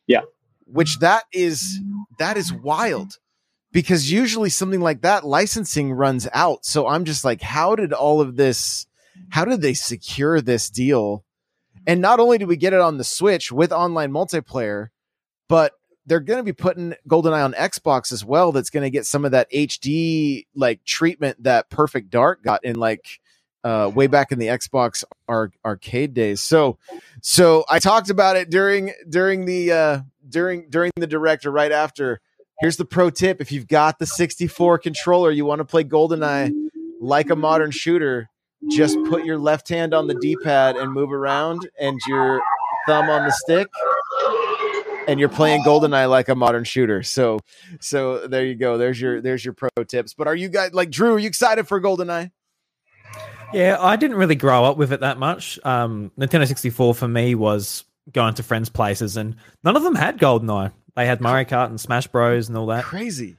Yeah. 0.07 0.23
Which 0.67 1.01
that 1.01 1.25
is 1.33 1.81
that 2.19 2.37
is 2.37 2.53
wild 2.53 3.19
because 3.73 4.11
usually 4.11 4.49
something 4.49 4.81
like 4.81 5.03
that 5.03 5.25
licensing 5.25 5.93
runs 5.93 6.29
out. 6.33 6.65
So 6.65 6.87
I'm 6.87 7.05
just 7.05 7.25
like, 7.25 7.43
how 7.43 7.75
did 7.75 7.93
all 7.93 8.21
of 8.21 8.37
this, 8.37 8.87
how 9.31 9.45
did 9.45 9.61
they 9.61 9.75
secure 9.75 10.41
this 10.41 10.71
deal? 10.71 11.25
And 11.87 12.01
not 12.01 12.21
only 12.21 12.39
do 12.39 12.47
we 12.47 12.57
get 12.57 12.73
it 12.73 12.81
on 12.81 12.97
the 12.97 13.05
Switch 13.05 13.53
with 13.53 13.73
online 13.73 14.13
multiplayer, 14.13 14.89
but 15.49 15.73
they're 16.07 16.21
going 16.21 16.39
to 16.39 16.45
be 16.45 16.53
putting 16.53 16.95
GoldenEye 17.09 17.45
on 17.45 17.53
Xbox 17.55 18.13
as 18.13 18.25
well. 18.25 18.53
That's 18.53 18.71
going 18.71 18.85
to 18.85 18.91
get 18.91 19.07
some 19.07 19.25
of 19.25 19.33
that 19.33 19.51
HD 19.51 20.47
like 20.55 20.85
treatment 20.85 21.43
that 21.43 21.69
Perfect 21.71 22.11
Dark 22.11 22.45
got 22.45 22.65
in 22.65 22.77
like 22.77 23.21
uh, 23.65 23.91
way 23.93 24.07
back 24.07 24.31
in 24.31 24.39
the 24.39 24.47
Xbox 24.47 25.03
ar- 25.29 25.51
arcade 25.65 26.15
days. 26.15 26.41
So, 26.41 26.79
so 27.23 27.65
I 27.69 27.81
talked 27.81 28.11
about 28.11 28.37
it 28.37 28.51
during 28.51 28.93
during 29.09 29.47
the 29.47 29.73
uh, 29.73 30.01
during 30.29 30.71
during 30.71 30.93
the 30.97 31.09
director 31.09 31.51
right 31.51 31.73
after 31.73 32.21
Here's 32.61 32.77
the 32.77 32.87
pro 32.87 33.11
tip: 33.11 33.41
if 33.41 33.53
you've 33.53 33.69
got 33.69 33.99
the 33.99 34.07
64 34.07 34.79
controller, 34.79 35.31
you 35.31 35.45
want 35.45 35.59
to 35.59 35.65
play 35.65 35.85
GoldenEye 35.85 36.53
like 37.01 37.31
a 37.31 37.37
modern 37.37 37.71
shooter. 37.71 38.31
Just 38.71 38.99
put 39.05 39.25
your 39.25 39.39
left 39.39 39.69
hand 39.69 39.93
on 39.93 40.07
the 40.07 40.15
D-pad 40.15 40.77
and 40.77 40.91
move 40.91 41.13
around, 41.13 41.69
and 41.79 42.01
your 42.09 42.41
thumb 42.87 43.11
on 43.11 43.27
the 43.27 43.31
stick, 43.31 43.69
and 45.07 45.21
you're 45.21 45.29
playing 45.29 45.63
GoldenEye 45.63 46.09
like 46.09 46.29
a 46.29 46.35
modern 46.35 46.65
shooter. 46.65 47.03
So, 47.03 47.39
so 47.81 48.27
there 48.27 48.45
you 48.45 48.55
go. 48.55 48.79
There's 48.79 49.01
your 49.01 49.21
there's 49.21 49.45
your 49.45 49.55
pro 49.55 49.71
tips. 49.87 50.15
But 50.15 50.27
are 50.27 50.35
you 50.35 50.49
guys 50.49 50.73
like 50.73 50.91
Drew? 50.91 51.15
Are 51.15 51.19
you 51.19 51.29
excited 51.29 51.69
for 51.69 51.81
GoldenEye? 51.81 52.31
Yeah, 53.53 53.77
I 53.81 53.97
didn't 53.97 54.17
really 54.17 54.35
grow 54.35 54.65
up 54.65 54.77
with 54.77 54.93
it 54.93 55.01
that 55.01 55.19
much. 55.19 55.59
Um, 55.65 56.11
Nintendo 56.19 56.47
64 56.47 56.95
for 56.95 57.09
me 57.09 57.35
was 57.35 57.85
going 58.13 58.35
to 58.35 58.43
friends' 58.43 58.69
places, 58.69 59.17
and 59.17 59.37
none 59.63 59.77
of 59.77 59.83
them 59.83 59.95
had 59.95 60.19
GoldenEye. 60.19 60.73
They 60.97 61.07
had 61.07 61.21
Mario 61.21 61.45
Kart 61.45 61.67
and 61.67 61.81
Smash 61.81 62.07
Bros 62.07 62.49
and 62.49 62.57
all 62.57 62.67
that. 62.67 62.85
Crazy. 62.85 63.37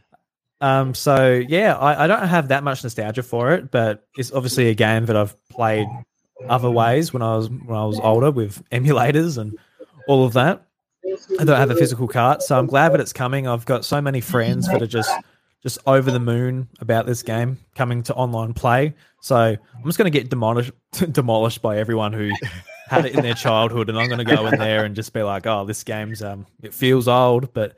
Um, 0.62 0.94
so 0.96 1.44
yeah, 1.48 1.76
I, 1.76 2.06
I, 2.06 2.08
don't 2.08 2.28
have 2.28 2.48
that 2.48 2.64
much 2.64 2.84
nostalgia 2.84 3.22
for 3.22 3.52
it, 3.52 3.70
but 3.70 4.08
it's 4.18 4.32
obviously 4.32 4.70
a 4.70 4.74
game 4.74 5.06
that 5.06 5.16
I've 5.16 5.36
played 5.50 5.88
other 6.50 6.72
ways 6.72 7.14
when 7.14 7.22
I 7.22 7.36
was 7.36 7.50
when 7.50 7.78
I 7.78 7.86
was 7.86 8.00
older 8.00 8.32
with 8.32 8.68
emulators 8.70 9.38
and 9.38 9.58
all 10.08 10.26
of 10.26 10.34
that. 10.34 10.66
I 11.39 11.44
don't 11.44 11.58
have 11.58 11.72
a 11.72 11.75
physical 11.75 12.08
cart, 12.08 12.42
so 12.42 12.58
I'm 12.58 12.68
glad 12.68 12.94
that 12.94 13.00
it's 13.00 13.13
coming. 13.13 13.48
I've 13.48 13.66
got 13.66 13.86
so 13.86 14.01
many 14.01 14.22
friends 14.22 14.68
that 14.68 14.82
are 14.82 14.88
just 14.88 15.12
just 15.63 15.80
over 15.88 16.12
the 16.12 16.20
moon 16.20 16.68
about 16.80 17.06
this 17.06 17.24
game 17.24 17.58
coming 17.75 18.04
to 18.04 18.13
online 18.13 18.54
play. 18.54 18.94
So 19.22 19.36
I'm 19.38 19.84
just 19.86 19.98
going 19.98 20.12
to 20.12 20.18
get 20.18 20.30
demolished 20.30 20.72
demolished 21.12 21.62
by 21.62 21.77
everyone 21.77 22.13
who 22.13 22.32
had 22.88 23.06
it 23.06 23.16
in 23.16 23.22
their 23.22 23.34
childhood, 23.34 23.89
and 23.89 23.98
I'm 23.98 24.08
going 24.08 24.25
to 24.25 24.36
go 24.36 24.48
in 24.48 24.60
there 24.60 24.86
and 24.86 24.96
just 24.96 25.13
be 25.13 25.24
like, 25.24 25.46
"Oh, 25.46 25.66
this 25.66 25.84
game's 25.84 26.22
um, 26.22 26.46
it 26.62 26.74
feels 26.74 27.08
old, 27.08 27.54
but 27.54 27.75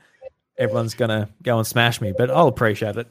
everyone's 0.57 0.93
going 0.93 1.09
to 1.09 1.29
go 1.43 1.57
and 1.57 1.67
smash 1.67 2.01
me." 2.01 2.13
But 2.17 2.31
I'll 2.31 2.47
appreciate 2.47 2.97
it. 2.97 3.07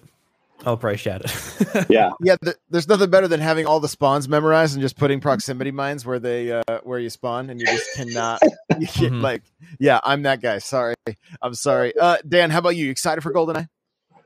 I'll 0.67 0.75
appreciate 0.75 1.23
it. 1.25 1.87
yeah, 1.89 2.11
yeah. 2.21 2.37
The, 2.41 2.57
there's 2.69 2.89
nothing 2.89 3.11
better 3.11 3.29
than 3.29 3.41
having 3.41 3.67
all 3.67 3.79
the 3.81 3.89
spawns 3.89 4.29
memorized 4.29 4.75
and 4.75 4.83
just 4.83 4.97
putting 4.97 5.21
proximity 5.21 5.71
mines 5.71 6.05
where 6.05 6.19
they 6.19 6.51
uh, 6.51 6.81
where 6.83 6.99
you 6.99 7.11
spawn, 7.11 7.49
and 7.51 7.61
you 7.61 7.67
just 7.67 7.95
cannot. 7.95 8.43
You 8.79 8.87
can, 8.87 9.05
mm-hmm. 9.07 9.23
Like, 9.23 9.43
yeah, 9.81 9.99
I'm 10.05 10.23
that 10.23 10.41
guy. 10.41 10.59
Sorry, 10.59 10.95
I'm 11.43 11.55
sorry. 11.55 11.99
Uh, 11.99 12.19
Dan, 12.29 12.51
how 12.51 12.59
about 12.59 12.77
you? 12.77 12.91
excited 12.91 13.23
for 13.23 13.33
GoldenEye? 13.33 13.67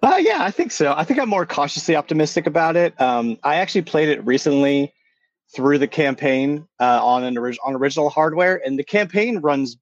Uh, 0.02 0.16
yeah, 0.18 0.38
I 0.42 0.50
think 0.50 0.72
so. 0.72 0.92
I 0.94 1.04
think 1.04 1.20
I'm 1.20 1.28
more 1.28 1.46
cautiously 1.46 1.94
optimistic 1.94 2.46
about 2.46 2.76
it. 2.76 3.00
Um, 3.00 3.38
I 3.44 3.56
actually 3.56 3.82
played 3.82 4.08
it 4.08 4.24
recently 4.26 4.92
through 5.54 5.78
the 5.78 5.86
campaign 5.86 6.66
uh, 6.80 7.04
on 7.04 7.24
an 7.24 7.38
orig- 7.38 7.58
on 7.64 7.76
original 7.76 8.10
hardware, 8.10 8.60
and 8.64 8.78
the 8.78 8.84
campaign 8.84 9.38
runs 9.38 9.76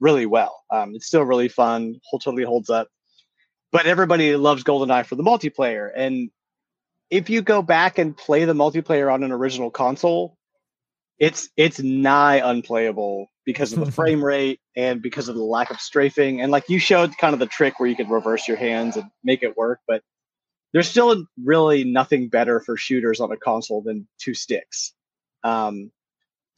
really 0.00 0.26
well. 0.26 0.62
Um, 0.70 0.94
it's 0.94 1.06
still 1.06 1.22
really 1.22 1.48
fun, 1.48 2.00
totally 2.10 2.42
holds 2.42 2.70
up. 2.70 2.88
But 3.72 3.86
everybody 3.86 4.36
loves 4.36 4.64
GoldenEye 4.64 5.06
for 5.06 5.16
the 5.16 5.22
multiplayer, 5.22 5.90
and 5.94 6.30
if 7.10 7.28
you 7.28 7.42
go 7.42 7.62
back 7.62 7.98
and 7.98 8.16
play 8.16 8.44
the 8.44 8.54
multiplayer 8.54 9.12
on 9.12 9.22
an 9.22 9.32
original 9.32 9.70
console, 9.70 10.36
it's 11.18 11.50
it's 11.56 11.78
nigh 11.78 12.36
unplayable 12.36 13.28
because 13.44 13.72
of 13.72 13.84
the 13.84 13.92
frame 14.00 14.24
rate 14.24 14.60
and 14.76 15.02
because 15.02 15.28
of 15.28 15.36
the 15.36 15.42
lack 15.42 15.70
of 15.70 15.80
strafing. 15.80 16.40
And 16.40 16.50
like 16.50 16.68
you 16.68 16.78
showed, 16.78 17.16
kind 17.18 17.34
of 17.34 17.38
the 17.40 17.46
trick 17.46 17.78
where 17.78 17.88
you 17.88 17.96
could 17.96 18.10
reverse 18.10 18.48
your 18.48 18.56
hands 18.56 18.96
and 18.96 19.10
make 19.22 19.42
it 19.42 19.56
work, 19.56 19.80
but 19.86 20.02
there's 20.72 20.88
still 20.88 21.26
really 21.42 21.84
nothing 21.84 22.28
better 22.28 22.60
for 22.60 22.76
shooters 22.76 23.20
on 23.20 23.30
a 23.30 23.36
console 23.36 23.82
than 23.82 24.08
two 24.18 24.34
sticks. 24.34 24.94
Um, 25.44 25.90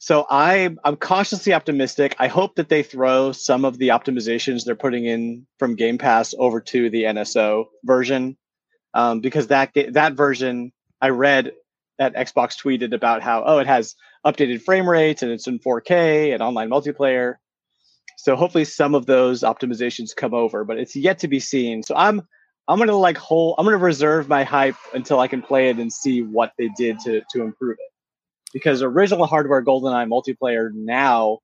so 0.05 0.27
I 0.29 0.69
I'm 0.83 0.97
cautiously 0.97 1.51
optimistic. 1.51 2.15
I 2.19 2.27
hope 2.27 2.57
that 2.57 2.69
they 2.69 2.83
throw 2.83 3.31
some 3.31 3.65
of 3.65 3.79
the 3.79 3.87
optimizations 3.87 4.63
they're 4.63 4.75
putting 4.75 5.05
in 5.05 5.47
from 5.57 5.73
Game 5.73 5.97
Pass 5.97 6.35
over 6.37 6.61
to 6.61 6.91
the 6.91 7.05
NSO 7.05 7.65
version, 7.83 8.37
um, 8.93 9.19
because 9.19 9.47
that 9.47 9.71
that 9.93 10.13
version 10.13 10.71
I 11.01 11.09
read 11.09 11.53
that 11.97 12.13
Xbox 12.13 12.55
tweeted 12.55 12.93
about 12.93 13.23
how 13.23 13.45
oh 13.47 13.57
it 13.57 13.65
has 13.65 13.95
updated 14.23 14.61
frame 14.61 14.87
rates 14.87 15.23
and 15.23 15.31
it's 15.31 15.47
in 15.47 15.57
4K 15.57 16.35
and 16.35 16.43
online 16.43 16.69
multiplayer. 16.69 17.37
So 18.17 18.35
hopefully 18.35 18.65
some 18.65 18.93
of 18.93 19.07
those 19.07 19.41
optimizations 19.41 20.15
come 20.15 20.35
over, 20.35 20.63
but 20.65 20.77
it's 20.77 20.95
yet 20.95 21.17
to 21.19 21.27
be 21.27 21.39
seen. 21.39 21.81
So 21.81 21.95
I'm 21.95 22.21
I'm 22.67 22.77
gonna 22.77 22.95
like 22.95 23.17
hold. 23.17 23.55
I'm 23.57 23.65
gonna 23.65 23.77
reserve 23.77 24.29
my 24.29 24.43
hype 24.43 24.77
until 24.93 25.19
I 25.19 25.27
can 25.27 25.41
play 25.41 25.69
it 25.71 25.77
and 25.77 25.91
see 25.91 26.21
what 26.21 26.51
they 26.59 26.69
did 26.77 26.99
to 27.05 27.23
to 27.31 27.41
improve 27.41 27.77
it. 27.79 27.94
Because 28.55 28.81
original 28.81 29.25
hardware 29.25 29.61
GoldenEye 29.61 30.07
multiplayer 30.07 30.69
now 30.73 31.39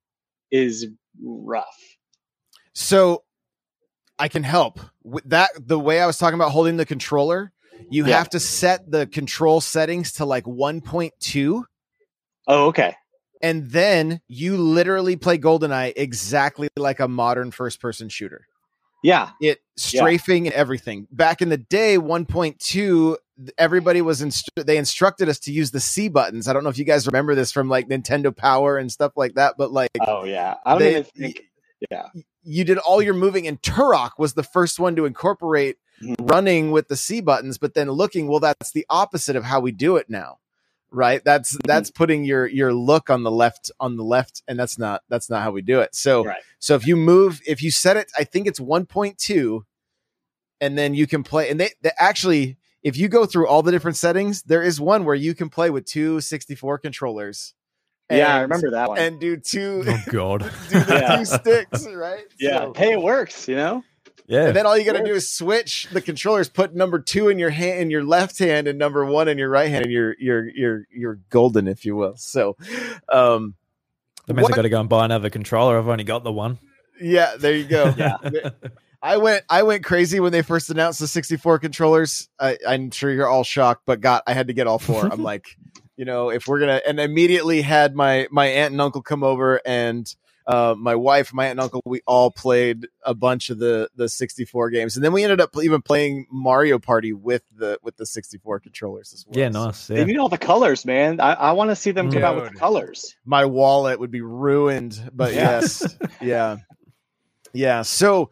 is 0.50 0.88
rough. 1.22 1.78
So 2.72 3.24
I 4.18 4.30
can 4.30 4.44
help 4.44 4.80
with 5.04 5.26
that. 5.26 5.50
The 5.60 5.78
way 5.78 6.00
I 6.00 6.06
was 6.06 6.18
talking 6.18 6.36
about 6.36 6.52
holding 6.52 6.78
the 6.78 6.86
controller, 6.86 7.52
you 7.90 8.08
Yeah. 8.08 8.18
have 8.18 8.30
to 8.30 8.40
set 8.40 8.90
the 8.90 9.08
control 9.08 9.60
settings 9.60 10.14
to 10.14 10.26
like 10.26 10.46
1.2, 10.46 11.66
Oh, 12.48 12.68
okay. 12.68 12.96
and 13.42 13.70
then 13.70 14.22
you 14.30 14.56
literally 14.56 15.18
play 15.18 15.38
GoldenEye 15.38 15.92
exactly 15.98 16.70
like 16.78 17.02
a 17.02 17.10
modern 17.10 17.52
first-person 17.52 18.08
shooter. 18.08 18.48
Yeah. 19.04 19.32
It 19.42 19.60
strafing 19.76 20.48
and 20.48 20.56
everything. 20.56 21.08
Back 21.12 21.42
in 21.42 21.50
the 21.50 21.58
day, 21.58 21.98
1.2, 21.98 23.18
everybody 23.58 24.02
was 24.02 24.22
inst- 24.22 24.50
they 24.56 24.78
instructed 24.78 25.30
us 25.30 25.40
to 25.40 25.52
use 25.52 25.72
the 25.72 25.80
C 25.80 26.08
buttons. 26.08 26.48
I 26.48 26.54
don't 26.54 26.64
know 26.64 26.70
if 26.70 26.78
you 26.78 26.86
guys 26.86 27.08
remember 27.08 27.36
this 27.36 27.52
from 27.52 27.70
like 27.70 27.88
Nintendo 27.88 28.36
Power 28.36 28.78
and 28.78 28.92
stuff 28.92 29.14
like 29.16 29.36
that, 29.36 29.56
but 29.58 29.72
like 29.72 29.90
Oh 30.00 30.24
yeah. 30.26 30.56
I 30.66 30.72
don't 30.72 30.80
they- 30.80 30.92
even 30.92 31.04
think. 31.04 31.44
Yeah. 31.90 32.10
you 32.44 32.64
did 32.64 32.78
all 32.78 33.02
your 33.02 33.16
moving 33.16 33.48
and 33.48 33.60
Turok 33.62 34.12
was 34.20 34.34
the 34.36 34.44
first 34.44 34.80
one 34.80 34.96
to 34.98 35.06
incorporate 35.06 35.78
Mhm. 36.04 36.16
running 36.32 36.70
with 36.72 36.88
the 36.90 36.96
C 36.96 37.22
buttons, 37.22 37.58
but 37.58 37.74
then 37.74 37.90
looking, 37.90 38.28
well, 38.28 38.40
that's 38.40 38.72
the 38.72 38.86
opposite 38.90 39.36
of 39.36 39.44
how 39.44 39.60
we 39.60 39.72
do 39.72 39.96
it 39.98 40.08
now. 40.10 40.38
Right? 40.92 41.24
That's 41.24 41.54
Mm-hmm. 41.54 41.68
that's 41.68 41.90
putting 41.90 42.24
your 42.26 42.46
your 42.48 42.74
look 42.74 43.10
on 43.10 43.24
the 43.24 43.32
left 43.32 43.72
on 43.80 43.96
the 43.98 44.04
left, 44.04 44.44
and 44.48 44.60
that's 44.60 44.78
not 44.78 45.02
that's 45.10 45.30
not 45.30 45.42
how 45.42 45.52
we 45.52 45.62
do 45.62 45.80
it. 45.80 45.96
So 45.96 46.24
Right. 46.26 46.42
so 46.60 46.76
if 46.76 46.86
you 46.86 46.96
move, 46.98 47.42
if 47.48 47.64
you 47.64 47.72
set 47.72 47.98
it, 47.98 48.12
I 48.18 48.26
think 48.26 48.46
it's 48.46 48.60
1.2, 48.60 49.64
and 50.60 50.78
then 50.78 50.94
you 50.94 51.08
can 51.08 51.24
play. 51.24 51.50
And 51.50 51.60
they, 51.60 51.70
they 51.82 51.92
actually, 51.98 52.58
if 52.84 52.98
you 52.98 53.08
go 53.08 53.26
through 53.26 53.48
all 53.48 53.62
the 53.64 53.72
different 53.72 53.98
settings, 53.98 54.44
there 54.44 54.64
is 54.64 54.80
one 54.82 55.06
where 55.06 55.16
you 55.16 55.34
can 55.36 55.50
play 55.50 55.70
with 55.70 55.86
two 55.86 56.20
64 56.22 56.80
controllers. 56.80 57.54
Yeah, 58.10 58.36
I 58.36 58.42
remember 58.42 58.72
that 58.72 58.90
one. 58.90 58.98
And 58.98 59.20
do 59.22 59.38
two 59.38 59.84
Oh 59.88 60.04
God. 60.10 60.40
do 60.70 60.80
the 60.80 60.94
Yeah. 61.02 61.18
two 61.18 61.26
sticks, 61.26 61.88
right? 61.88 62.24
yeah. 62.40 62.60
So- 62.60 62.74
hey, 62.76 62.94
it 62.94 63.02
works. 63.02 63.48
You 63.48 63.56
know. 63.56 63.84
Yeah. 64.28 64.48
and 64.48 64.56
then 64.56 64.66
all 64.66 64.78
you 64.78 64.86
got 64.86 64.94
to 64.98 65.04
do 65.04 65.14
is 65.14 65.30
switch 65.30 65.88
the 65.92 66.00
controllers. 66.02 66.48
Put 66.48 66.74
number 66.74 67.00
two 67.00 67.28
in 67.28 67.38
your 67.38 67.50
hand, 67.50 67.80
in 67.82 67.90
your 67.90 68.04
left 68.04 68.40
hand, 68.40 68.68
and 68.68 68.80
number 68.80 69.04
one 69.06 69.28
in 69.28 69.38
your 69.38 69.50
right 69.50 69.70
hand, 69.70 69.84
and 69.86 69.92
you're 69.94 70.16
you're 70.20 70.48
you're 70.50 70.88
you're 70.94 71.16
golden, 71.30 71.68
if 71.68 71.86
you 71.86 71.96
will. 71.98 72.16
So, 72.16 72.56
um, 73.10 73.56
that 74.28 74.34
means 74.36 74.44
what- 74.44 74.54
I 74.54 74.56
got 74.56 74.62
to 74.62 74.70
go 74.70 74.80
and 74.80 74.88
buy 74.88 75.04
another 75.06 75.30
controller. 75.30 75.78
I've 75.78 75.88
only 75.88 76.04
got 76.06 76.24
the 76.24 76.32
one. 76.32 76.60
yeah, 77.02 77.36
there 77.38 77.56
you 77.56 77.66
go. 77.66 77.94
Yeah. 77.98 78.18
I 79.04 79.18
went 79.18 79.44
I 79.50 79.64
went 79.64 79.84
crazy 79.84 80.20
when 80.20 80.32
they 80.32 80.42
first 80.42 80.70
announced 80.70 81.00
the 81.00 81.08
64 81.08 81.60
controllers. 81.60 82.30
I, 82.40 82.58
I'm 82.68 82.92
sure 82.92 83.12
you're 83.12 83.28
all 83.28 83.44
shocked, 83.44 83.84
but 83.86 84.00
God, 84.02 84.22
I 84.28 84.34
had 84.34 84.48
to 84.48 84.54
get 84.54 84.68
all 84.68 84.80
four. 84.80 85.08
I'm 85.12 85.24
like, 85.24 85.58
you 85.98 86.06
know, 86.06 86.30
if 86.30 86.48
we're 86.48 86.60
gonna, 86.60 86.82
and 86.88 87.00
immediately 87.00 87.62
had 87.62 87.96
my 87.96 88.28
my 88.32 88.48
aunt 88.48 88.72
and 88.74 88.82
uncle 88.82 89.02
come 89.02 89.24
over 89.24 89.60
and. 89.66 90.14
Uh, 90.48 90.74
my 90.76 90.96
wife, 90.96 91.32
my 91.36 91.46
aunt 91.46 91.52
and 91.52 91.60
uncle, 91.62 91.84
we 91.86 92.02
all 92.08 92.32
played 92.32 92.88
a 93.06 93.14
bunch 93.14 93.52
of 93.52 93.60
the 93.60 93.88
the 93.96 94.10
64 94.10 94.72
games, 94.72 94.98
and 94.98 95.06
then 95.06 95.14
we 95.14 95.24
ended 95.24 95.40
up 95.40 95.52
even 95.62 95.84
playing 95.84 96.26
Mario 96.32 96.80
Party 96.80 97.14
with 97.14 97.44
the 97.56 97.78
with 97.84 97.96
the 97.98 98.08
64 98.08 98.60
controllers 98.60 99.14
as 99.14 99.24
well. 99.28 99.38
Yeah, 99.40 99.52
So 99.52 99.66
nice. 99.68 99.88
They 99.88 100.00
Yeah. 100.00 100.04
need 100.06 100.18
all 100.18 100.30
the 100.30 100.40
colors, 100.40 100.84
man. 100.84 101.20
I, 101.22 101.34
I 101.34 101.52
want 101.52 101.70
to 101.70 101.76
see 101.76 101.92
them 101.92 102.12
come 102.12 102.24
out 102.24 102.36
with 102.36 102.52
the 102.54 102.60
colors. 102.60 103.16
my 103.24 103.46
wallet 103.46 104.00
would 104.00 104.10
be 104.10 104.22
ruined, 104.22 105.12
but 105.14 105.32
Yeah. 105.36 105.52
yes, 105.52 105.96
yeah, 106.20 106.58
yeah. 107.54 107.84
So 107.84 108.32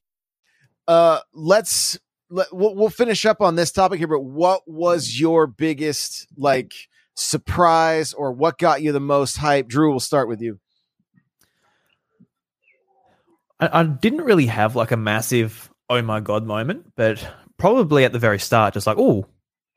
Uh 0.87 1.19
let's 1.33 1.99
let, 2.29 2.47
we'll, 2.53 2.75
we'll 2.75 2.89
finish 2.89 3.25
up 3.25 3.41
on 3.41 3.55
this 3.55 3.71
topic 3.71 3.99
here 3.99 4.07
but 4.07 4.23
what 4.23 4.61
was 4.67 5.19
your 5.19 5.47
biggest 5.47 6.27
like 6.37 6.73
surprise 7.15 8.13
or 8.13 8.31
what 8.31 8.57
got 8.57 8.81
you 8.81 8.91
the 8.91 8.99
most 8.99 9.37
hype 9.37 9.67
drew 9.67 9.89
we'll 9.89 9.99
start 9.99 10.27
with 10.27 10.41
you 10.41 10.59
I, 13.61 13.81
I 13.81 13.83
didn't 13.83 14.25
really 14.25 14.47
have 14.47 14.75
like 14.75 14.91
a 14.91 14.97
massive 14.97 15.69
oh 15.89 16.01
my 16.01 16.19
god 16.19 16.45
moment, 16.45 16.91
but 16.95 17.25
probably 17.57 18.05
at 18.05 18.11
the 18.11 18.19
very 18.19 18.39
start, 18.39 18.73
just 18.73 18.87
like 18.87 18.97
oh, 18.97 19.25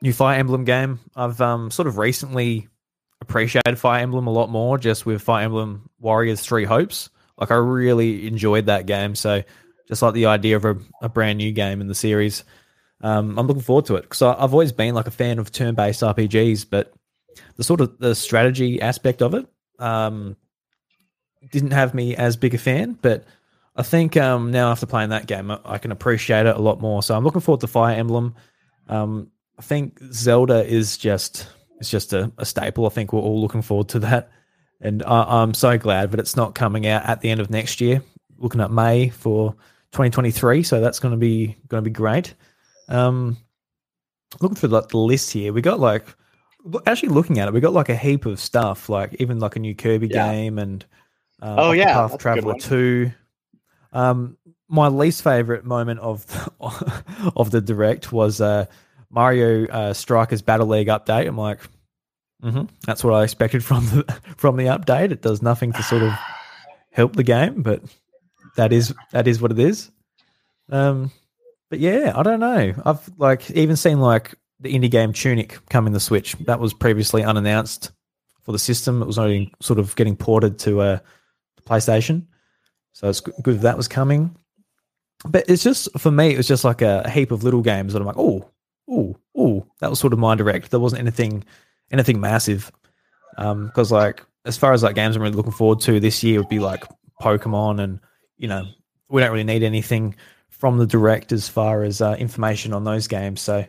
new 0.01 0.13
Fire 0.13 0.39
Emblem 0.39 0.65
game. 0.65 1.01
I've 1.15 1.41
um 1.41 1.71
sort 1.71 1.87
of 1.87 1.99
recently 1.99 2.69
appreciated 3.21 3.79
Fire 3.79 4.03
Emblem 4.03 4.27
a 4.27 4.33
lot 4.33 4.49
more, 4.49 4.79
just 4.79 5.05
with 5.05 5.23
Fire 5.23 5.45
Emblem 5.45 5.91
Warriors 6.01 6.41
Three 6.41 6.65
Hopes. 6.65 7.11
Like 7.37 7.51
I 7.51 7.57
really 7.57 8.27
enjoyed 8.27 8.67
that 8.67 8.87
game, 8.87 9.15
so 9.15 9.43
just 9.89 10.03
like 10.03 10.15
the 10.15 10.27
idea 10.27 10.57
of 10.57 10.65
a, 10.65 10.77
a 11.03 11.09
brand 11.09 11.39
new 11.39 11.53
game 11.53 11.81
in 11.81 11.89
the 11.89 11.95
series. 11.95 12.45
Um, 13.01 13.39
I'm 13.39 13.47
looking 13.47 13.63
forward 13.63 13.87
to 13.87 13.97
it 13.97 14.03
because 14.03 14.23
I've 14.23 14.53
always 14.53 14.73
been 14.73 14.95
like 14.95 15.07
a 15.07 15.13
fan 15.13 15.39
of 15.39 15.53
turn-based 15.53 16.03
RPGs, 16.03 16.67
but 16.71 16.93
the 17.57 17.65
sort 17.65 17.81
of 17.81 17.99
the 17.99 18.15
strategy 18.15 18.81
aspect 18.81 19.21
of 19.23 19.35
it 19.35 19.47
um, 19.79 20.37
didn't 21.51 21.73
have 21.73 21.95
me 21.95 22.17
as 22.17 22.37
big 22.37 22.55
a 22.55 22.59
fan. 22.59 22.99
But 23.01 23.25
I 23.77 23.83
think 23.83 24.17
um, 24.17 24.51
now 24.51 24.71
after 24.71 24.87
playing 24.87 25.11
that 25.11 25.27
game, 25.27 25.51
I, 25.65 25.79
can 25.79 25.93
appreciate 25.93 26.47
it 26.47 26.57
a 26.57 26.63
lot 26.63 26.81
more. 26.81 27.03
So 27.03 27.15
I'm 27.15 27.25
looking 27.25 27.41
forward 27.41 27.61
to 27.61 27.67
Fire 27.67 27.95
Emblem. 27.95 28.37
Um, 28.89 29.31
I 29.59 29.63
think 29.63 29.99
Zelda 30.13 30.65
is 30.65 30.97
just 30.97 31.49
it's 31.79 31.91
just 31.91 32.13
a, 32.13 32.33
a 32.39 32.47
staple. 32.47 32.87
I 32.87 32.91
think 32.91 33.13
we're 33.13 33.21
all 33.21 33.41
looking 33.41 33.63
forward 33.63 33.89
to 33.91 33.99
that, 34.01 34.31
and 34.81 35.03
I, 35.03 35.43
I'm 35.43 35.55
so 35.55 35.77
glad 35.79 36.13
that 36.13 36.21
it's 36.21 36.37
not 36.37 36.55
coming 36.55 36.87
out 36.87 37.05
at 37.05 37.21
the 37.21 37.31
end 37.31 37.41
of 37.41 37.51
next 37.51 37.81
year. 37.81 38.03
Looking 38.39 38.61
at 38.61 38.71
May 38.71 39.11
for 39.11 39.57
2023, 39.95 40.63
so 40.63 40.81
that's 40.81 40.99
going 40.99 41.13
to 41.13 41.19
be 41.19 41.57
going 41.69 41.83
to 41.83 41.89
be 41.89 41.93
great. 41.95 42.35
Um, 42.89 43.37
looking 44.41 44.57
through 44.57 44.71
like 44.71 44.89
the 44.89 44.99
list 44.99 45.33
here, 45.33 45.53
we 45.53 45.63
got 45.63 45.81
like 45.81 46.05
actually 46.87 47.11
looking 47.11 47.39
at 47.39 47.49
it, 47.49 47.55
we 47.55 47.61
got 47.61 47.73
like 47.73 47.89
a 47.89 47.97
heap 47.97 48.27
of 48.27 48.39
stuff, 48.41 48.89
like 48.89 49.15
even 49.21 49.39
like 49.39 49.57
a 49.57 49.61
new 49.61 49.75
Kirby 49.75 50.09
Yeah. 50.09 50.31
game 50.33 50.59
and 50.59 50.85
uh, 51.43 51.57
Oh, 51.59 51.73
yeah, 51.73 52.07
that's 52.09 52.17
Traveler. 52.17 52.55
Two. 52.59 53.13
Um, 53.93 54.37
my 54.69 54.89
least 54.89 55.23
favorite 55.23 55.65
moment 55.65 56.01
of 56.01 56.25
of 57.37 57.51
the 57.51 57.61
direct 57.61 58.13
was 58.13 58.41
uh, 58.41 58.67
Mario 59.11 59.67
uh, 59.69 59.93
Strikers 59.93 60.43
Battle 60.43 60.67
League 60.67 60.89
update. 60.89 61.27
I'm 61.29 61.39
like, 61.39 61.61
hmm 62.43 62.63
that's 62.87 63.03
what 63.05 63.15
I 63.15 63.23
expected 63.23 63.65
from 63.65 63.85
the 63.87 64.21
from 64.37 64.57
the 64.57 64.65
update. 64.65 65.13
It 65.13 65.23
does 65.23 65.43
nothing 65.43 65.73
to 65.75 65.83
sort 65.83 66.03
of 66.03 66.13
help 66.91 67.15
the 67.15 67.23
game, 67.23 67.63
but 67.63 67.83
that 68.57 68.73
is 68.73 68.95
that 69.13 69.29
is 69.29 69.41
what 69.41 69.51
it 69.51 69.59
is. 69.59 69.91
Um, 70.71 71.11
but 71.71 71.79
yeah, 71.79 72.13
I 72.15 72.23
don't 72.23 72.41
know. 72.41 72.75
I've 72.85 73.11
like 73.19 73.51
even 73.51 73.77
seen 73.77 74.01
like 74.01 74.35
the 74.61 74.75
indie 74.75 74.91
game 74.91 75.13
Tunic 75.13 75.59
come 75.69 75.87
in 75.87 75.93
the 75.93 76.01
Switch. 76.01 76.35
That 76.47 76.61
was 76.61 76.73
previously 76.73 77.23
unannounced 77.23 77.93
for 78.43 78.53
the 78.53 78.59
system. 78.59 79.03
It 79.03 79.07
was 79.07 79.19
only 79.19 79.53
sort 79.61 79.79
of 79.79 79.97
getting 79.97 80.17
ported 80.17 80.59
to 80.61 80.81
uh, 80.81 80.99
PlayStation, 81.67 82.27
so 82.93 83.09
it's 83.09 83.21
good 83.21 83.61
that 83.61 83.77
was 83.77 83.89
coming. 83.89 84.37
But 85.27 85.49
it's 85.49 85.63
just 85.63 85.89
for 85.99 86.11
me, 86.11 86.35
it 86.35 86.37
was 86.37 86.49
just 86.49 86.65
like 86.65 86.83
a, 86.83 87.09
heap 87.11 87.31
of 87.31 87.45
little 87.45 87.63
games 87.63 87.93
that 87.93 88.01
I'm 88.01 88.07
like, 88.07 88.19
oh, 88.19 88.51
oh, 88.89 89.17
oh. 89.35 89.67
That 89.81 89.89
was 89.89 89.99
sort 89.99 90.13
of 90.13 90.19
my 90.19 90.35
direct. 90.35 90.71
There 90.71 90.81
wasn't 90.81 91.01
anything, 91.01 91.45
anything 91.91 92.21
massive. 92.21 92.71
Um, 93.39 93.67
because 93.67 93.91
like 93.91 94.25
as 94.45 94.57
far 94.57 94.73
as 94.73 94.83
like 94.83 94.95
games 94.95 95.17
I'm 95.17 95.23
really 95.23 95.35
looking 95.35 95.53
forward 95.53 95.81
to 95.81 95.99
this 95.99 96.23
year 96.23 96.39
would 96.39 96.49
be 96.49 96.59
like 96.59 96.85
Pokemon, 97.21 97.83
and 97.83 98.01
you 98.37 98.49
know 98.49 98.67
we 99.09 99.21
don't 99.21 99.31
really 99.31 99.45
need 99.45 99.63
anything 99.63 100.17
from 100.49 100.79
the 100.79 100.87
direct 100.87 101.33
as 101.33 101.49
far 101.49 101.83
as 101.83 102.01
uh, 102.01 102.17
information 102.19 102.73
on 102.73 102.85
those 102.85 103.07
games. 103.09 103.41
So 103.41 103.59
I 103.59 103.69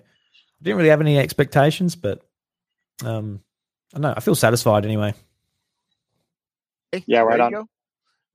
didn't 0.61 0.77
really 0.77 0.89
have 0.89 1.01
any 1.01 1.17
expectations, 1.17 1.95
but 1.95 2.21
um, 3.03 3.41
I 3.93 3.97
don't 3.97 4.01
know. 4.03 4.13
I 4.15 4.19
feel 4.21 4.35
satisfied 4.35 4.85
anyway. 4.85 5.13
Yeah, 7.05 7.21
right 7.21 7.39
on. 7.39 7.51
go. 7.51 7.67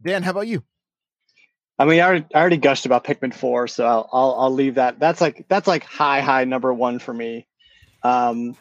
dan 0.03 0.23
how 0.23 0.33
about 0.33 0.47
you 0.47 0.63
I 1.81 1.87
mean, 1.87 1.99
I 2.01 2.03
already, 2.03 2.27
I 2.35 2.39
already 2.39 2.59
gushed 2.59 2.85
about 2.85 3.05
Pikmin 3.05 3.33
Four, 3.33 3.67
so 3.67 3.87
I'll, 3.87 4.09
I'll 4.13 4.35
I'll 4.39 4.51
leave 4.53 4.75
that. 4.75 4.99
That's 4.99 5.19
like 5.19 5.47
that's 5.49 5.67
like 5.67 5.83
high 5.83 6.21
high 6.21 6.45
number 6.45 6.75
one 6.75 6.99
for 6.99 7.15
me. 7.15 7.47
Um, 8.03 8.55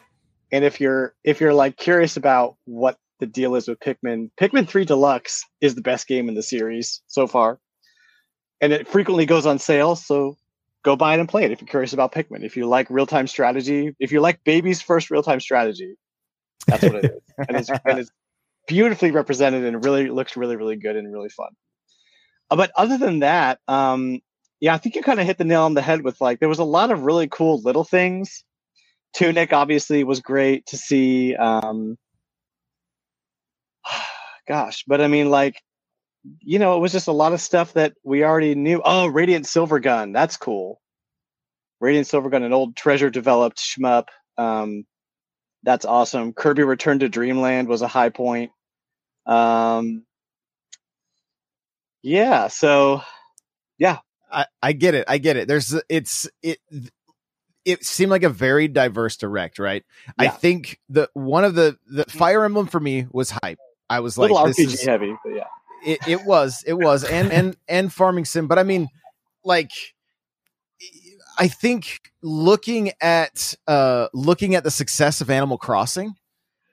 and 0.50 0.64
if 0.64 0.80
you're 0.80 1.14
if 1.22 1.38
you're 1.38 1.52
like 1.52 1.76
curious 1.76 2.16
about 2.16 2.56
what 2.64 2.98
the 3.20 3.26
deal 3.26 3.54
is 3.54 3.68
with 3.68 3.80
Pikmin, 3.80 4.30
Pikmin 4.40 4.68
Three 4.68 4.84
Deluxe 4.84 5.44
is 5.60 5.74
the 5.74 5.82
best 5.82 6.06
game 6.06 6.28
in 6.28 6.34
the 6.34 6.42
series 6.42 7.02
so 7.06 7.26
far, 7.26 7.58
and 8.60 8.72
it 8.72 8.88
frequently 8.88 9.26
goes 9.26 9.46
on 9.46 9.58
sale. 9.58 9.96
So 9.96 10.36
go 10.82 10.96
buy 10.96 11.14
it 11.14 11.20
and 11.20 11.28
play 11.28 11.44
it 11.44 11.50
if 11.50 11.60
you're 11.60 11.68
curious 11.68 11.92
about 11.92 12.12
Pikmin. 12.12 12.44
If 12.44 12.56
you 12.56 12.66
like 12.66 12.88
real 12.90 13.06
time 13.06 13.26
strategy, 13.26 13.94
if 13.98 14.12
you 14.12 14.20
like 14.20 14.42
baby's 14.44 14.82
first 14.82 15.10
real 15.10 15.22
time 15.22 15.40
strategy, 15.40 15.94
that's 16.66 16.82
what 16.82 16.96
it 16.96 17.04
is. 17.04 17.20
and, 17.48 17.56
it's, 17.56 17.70
and 17.70 17.98
it's 17.98 18.10
beautifully 18.66 19.10
represented 19.10 19.64
and 19.64 19.84
really 19.84 20.08
looks 20.08 20.36
really, 20.36 20.56
really 20.56 20.76
good 20.76 20.96
and 20.96 21.12
really 21.12 21.28
fun. 21.28 21.50
Uh, 22.50 22.56
but 22.56 22.70
other 22.76 22.98
than 22.98 23.20
that, 23.20 23.58
um, 23.68 24.20
yeah, 24.60 24.74
I 24.74 24.78
think 24.78 24.94
you 24.94 25.02
kind 25.02 25.20
of 25.20 25.26
hit 25.26 25.38
the 25.38 25.44
nail 25.44 25.62
on 25.62 25.74
the 25.74 25.82
head 25.82 26.02
with 26.02 26.20
like 26.20 26.40
there 26.40 26.48
was 26.48 26.58
a 26.58 26.64
lot 26.64 26.90
of 26.90 27.02
really 27.02 27.28
cool 27.28 27.60
little 27.62 27.84
things. 27.84 28.44
Tunic 29.14 29.52
obviously 29.52 30.04
was 30.04 30.20
great 30.20 30.66
to 30.66 30.76
see. 30.76 31.34
Um, 31.34 31.96
gosh, 34.50 34.82
but 34.84 35.00
I 35.00 35.06
mean, 35.06 35.30
like, 35.30 35.62
you 36.40 36.58
know, 36.58 36.76
it 36.76 36.80
was 36.80 36.90
just 36.90 37.06
a 37.06 37.12
lot 37.12 37.32
of 37.32 37.40
stuff 37.40 37.74
that 37.74 37.94
we 38.02 38.24
already 38.24 38.56
knew. 38.56 38.82
Oh, 38.84 39.06
Radiant 39.06 39.46
Silver 39.46 39.78
Gun, 39.78 40.10
that's 40.10 40.36
cool. 40.36 40.80
Radiant 41.80 42.08
Silver 42.08 42.30
Gun, 42.30 42.42
an 42.42 42.52
old 42.52 42.74
treasure 42.74 43.10
developed 43.10 43.58
shmup. 43.58 44.06
Um, 44.36 44.86
that's 45.62 45.84
awesome. 45.84 46.32
Kirby 46.32 46.64
Return 46.64 46.98
to 46.98 47.08
Dreamland 47.08 47.68
was 47.68 47.80
a 47.80 47.86
high 47.86 48.08
point. 48.08 48.50
Um, 49.24 50.04
yeah, 52.02 52.48
so 52.48 53.02
yeah, 53.78 53.98
I, 54.32 54.46
I 54.60 54.72
get 54.72 54.94
it. 54.96 55.04
I 55.06 55.18
get 55.18 55.36
it. 55.36 55.46
There's 55.46 55.78
it's 55.88 56.28
it 56.42 56.58
it 57.64 57.84
seemed 57.84 58.10
like 58.10 58.24
a 58.24 58.30
very 58.30 58.66
diverse 58.66 59.16
direct, 59.16 59.60
right? 59.60 59.84
Yeah. 60.06 60.12
I 60.18 60.28
think 60.28 60.80
the 60.88 61.08
one 61.14 61.44
of 61.44 61.54
the 61.54 61.78
the 61.86 62.04
Fire 62.04 62.44
Emblem 62.44 62.66
for 62.66 62.80
me 62.80 63.06
was 63.12 63.30
hype. 63.30 63.60
I 63.90 64.00
was 64.00 64.16
like, 64.16 64.30
little 64.30 64.46
RPG 64.46 64.74
is, 64.74 64.82
heavy, 64.82 65.14
but 65.24 65.34
yeah, 65.34 65.44
it, 65.84 65.98
it 66.06 66.24
was, 66.24 66.62
it 66.66 66.74
was, 66.74 67.04
and 67.04 67.32
and 67.32 67.56
and 67.68 67.92
farming 67.92 68.24
sim. 68.24 68.46
But 68.46 68.58
I 68.58 68.62
mean, 68.62 68.88
like, 69.44 69.72
I 71.38 71.48
think 71.48 72.12
looking 72.22 72.92
at 73.00 73.54
uh 73.66 74.08
looking 74.14 74.54
at 74.54 74.64
the 74.64 74.70
success 74.70 75.20
of 75.20 75.28
Animal 75.28 75.58
Crossing, 75.58 76.14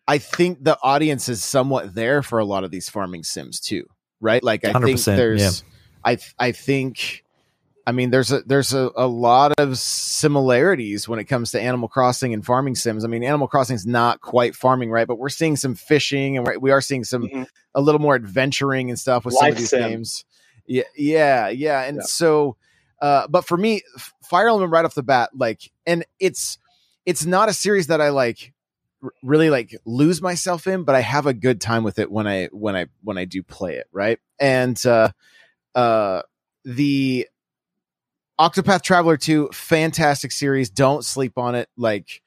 I 0.08 0.20
think 0.20 0.64
the 0.64 0.78
audience 0.84 1.28
is 1.28 1.44
somewhat 1.44 1.96
there 1.96 2.22
for 2.22 2.40
a 2.40 2.46
lot 2.46 2.64
of 2.64 2.72
these 2.72 2.88
farming 2.88 3.24
sims 3.24 3.60
too, 3.60 3.86
right? 4.22 4.44
Like, 4.44 4.64
I 4.64 4.74
think 4.80 5.02
there's, 5.02 5.42
yeah. 5.42 5.70
I 6.06 6.18
I 6.38 6.52
think 6.52 7.24
I 7.88 7.94
mean, 7.94 8.10
there's 8.10 8.34
a 8.34 8.42
there's 8.42 8.74
a, 8.74 8.92
a 8.98 9.08
lot 9.08 9.54
of 9.58 9.78
similarities 9.78 11.08
when 11.08 11.20
it 11.20 11.24
comes 11.24 11.52
to 11.52 11.62
Animal 11.62 11.88
Crossing 11.88 12.34
and 12.34 12.46
farming 12.46 12.76
sims. 12.76 13.06
I 13.06 13.08
mean, 13.08 13.24
Animal 13.24 13.48
Crossing 13.48 13.78
is 13.78 13.88
not 13.88 14.20
quite 14.20 14.56
farming, 14.56 14.92
right? 14.92 15.08
But 15.08 15.20
we're 15.20 15.30
seeing 15.30 15.56
some 15.56 15.74
fishing, 15.74 16.38
and 16.38 16.62
we 16.62 16.72
are 16.72 16.82
seeing 16.82 17.06
some 17.06 17.24
mm-hmm. 17.24 17.44
a 17.74 17.80
little 17.80 18.02
more 18.02 18.16
adventuring 18.16 18.90
and 18.90 19.00
stuff 19.00 19.24
with 19.24 19.36
Life 19.36 19.42
some 19.42 19.52
of 19.52 19.58
these 19.58 19.70
sim. 19.70 19.82
games. 19.90 20.26
Yeah, 20.66 20.84
yeah, 20.98 21.48
yeah. 21.48 21.84
And 21.84 21.98
yeah. 21.98 22.04
so, 22.04 22.58
uh, 23.02 23.26
but 23.30 23.48
for 23.48 23.56
me, 23.56 23.84
Fire 24.22 24.50
Emblem 24.50 24.70
right 24.70 24.84
off 24.84 24.94
the 24.94 25.02
bat, 25.02 25.30
like, 25.34 25.72
and 25.86 26.06
it's 26.20 26.58
it's 27.06 27.26
not 27.26 27.48
a 27.48 27.54
series 27.54 27.88
that 27.88 28.02
I 28.02 28.10
like 28.10 28.54
really 29.24 29.50
like 29.50 29.74
lose 29.86 30.22
myself 30.22 30.68
in, 30.68 30.84
but 30.84 30.94
I 30.94 31.00
have 31.00 31.26
a 31.26 31.34
good 31.34 31.62
time 31.62 31.86
with 31.86 32.00
it 32.00 32.12
when 32.12 32.28
I 32.28 32.48
when 32.48 32.76
I 32.76 32.88
when 33.02 33.18
I 33.18 33.24
do 33.24 33.44
play 33.44 33.76
it, 33.76 33.88
right? 33.94 34.20
And 34.42 34.86
uh, 34.86 35.12
uh, 35.74 36.24
the 36.66 37.30
Octopath 38.40 38.84
Traveler 38.84 39.18
2, 39.18 39.50
fantastic 39.52 40.32
series. 40.32 40.70
Don't 40.70 41.04
sleep 41.04 41.38
on 41.38 41.56
it. 41.56 41.70
Like, 41.76 42.22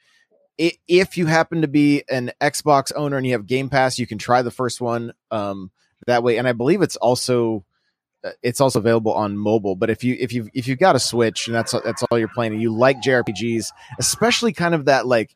if 0.59 1.17
you 1.17 1.27
happen 1.27 1.63
to 1.63 1.69
be 1.69 2.05
an 2.11 2.33
Xbox 2.41 2.93
owner 2.95 3.17
and 3.17 3.25
you 3.25 3.33
have 3.33 3.47
Game 3.47 3.71
Pass, 3.71 3.99
you 3.99 4.07
can 4.07 4.19
try 4.19 4.43
the 4.43 4.51
first 4.51 4.81
one 4.81 5.13
um, 5.31 5.71
that 6.07 6.23
way. 6.23 6.37
And 6.37 6.47
I 6.47 6.53
believe 6.53 6.83
it's 6.83 6.97
also 6.97 7.65
uh, 8.23 8.31
it's 8.43 8.61
also 8.61 8.79
available 8.79 9.13
on 9.13 9.39
mobile. 9.39 9.75
But 9.75 9.89
if 9.89 10.05
you 10.05 10.17
if 10.21 10.33
you 10.33 10.51
if 10.53 10.69
you've 10.69 10.79
got 10.79 10.97
a 10.97 11.01
Switch 11.01 11.47
and 11.47 11.55
that's 11.55 11.73
that's 11.73 12.03
all 12.03 12.19
you're 12.19 12.29
playing, 12.29 12.53
and 12.53 12.61
you 12.61 12.75
like 12.75 13.01
JRPGs, 13.01 13.69
especially 13.99 14.53
kind 14.53 14.75
of 14.75 14.85
that 14.85 15.07
like, 15.07 15.35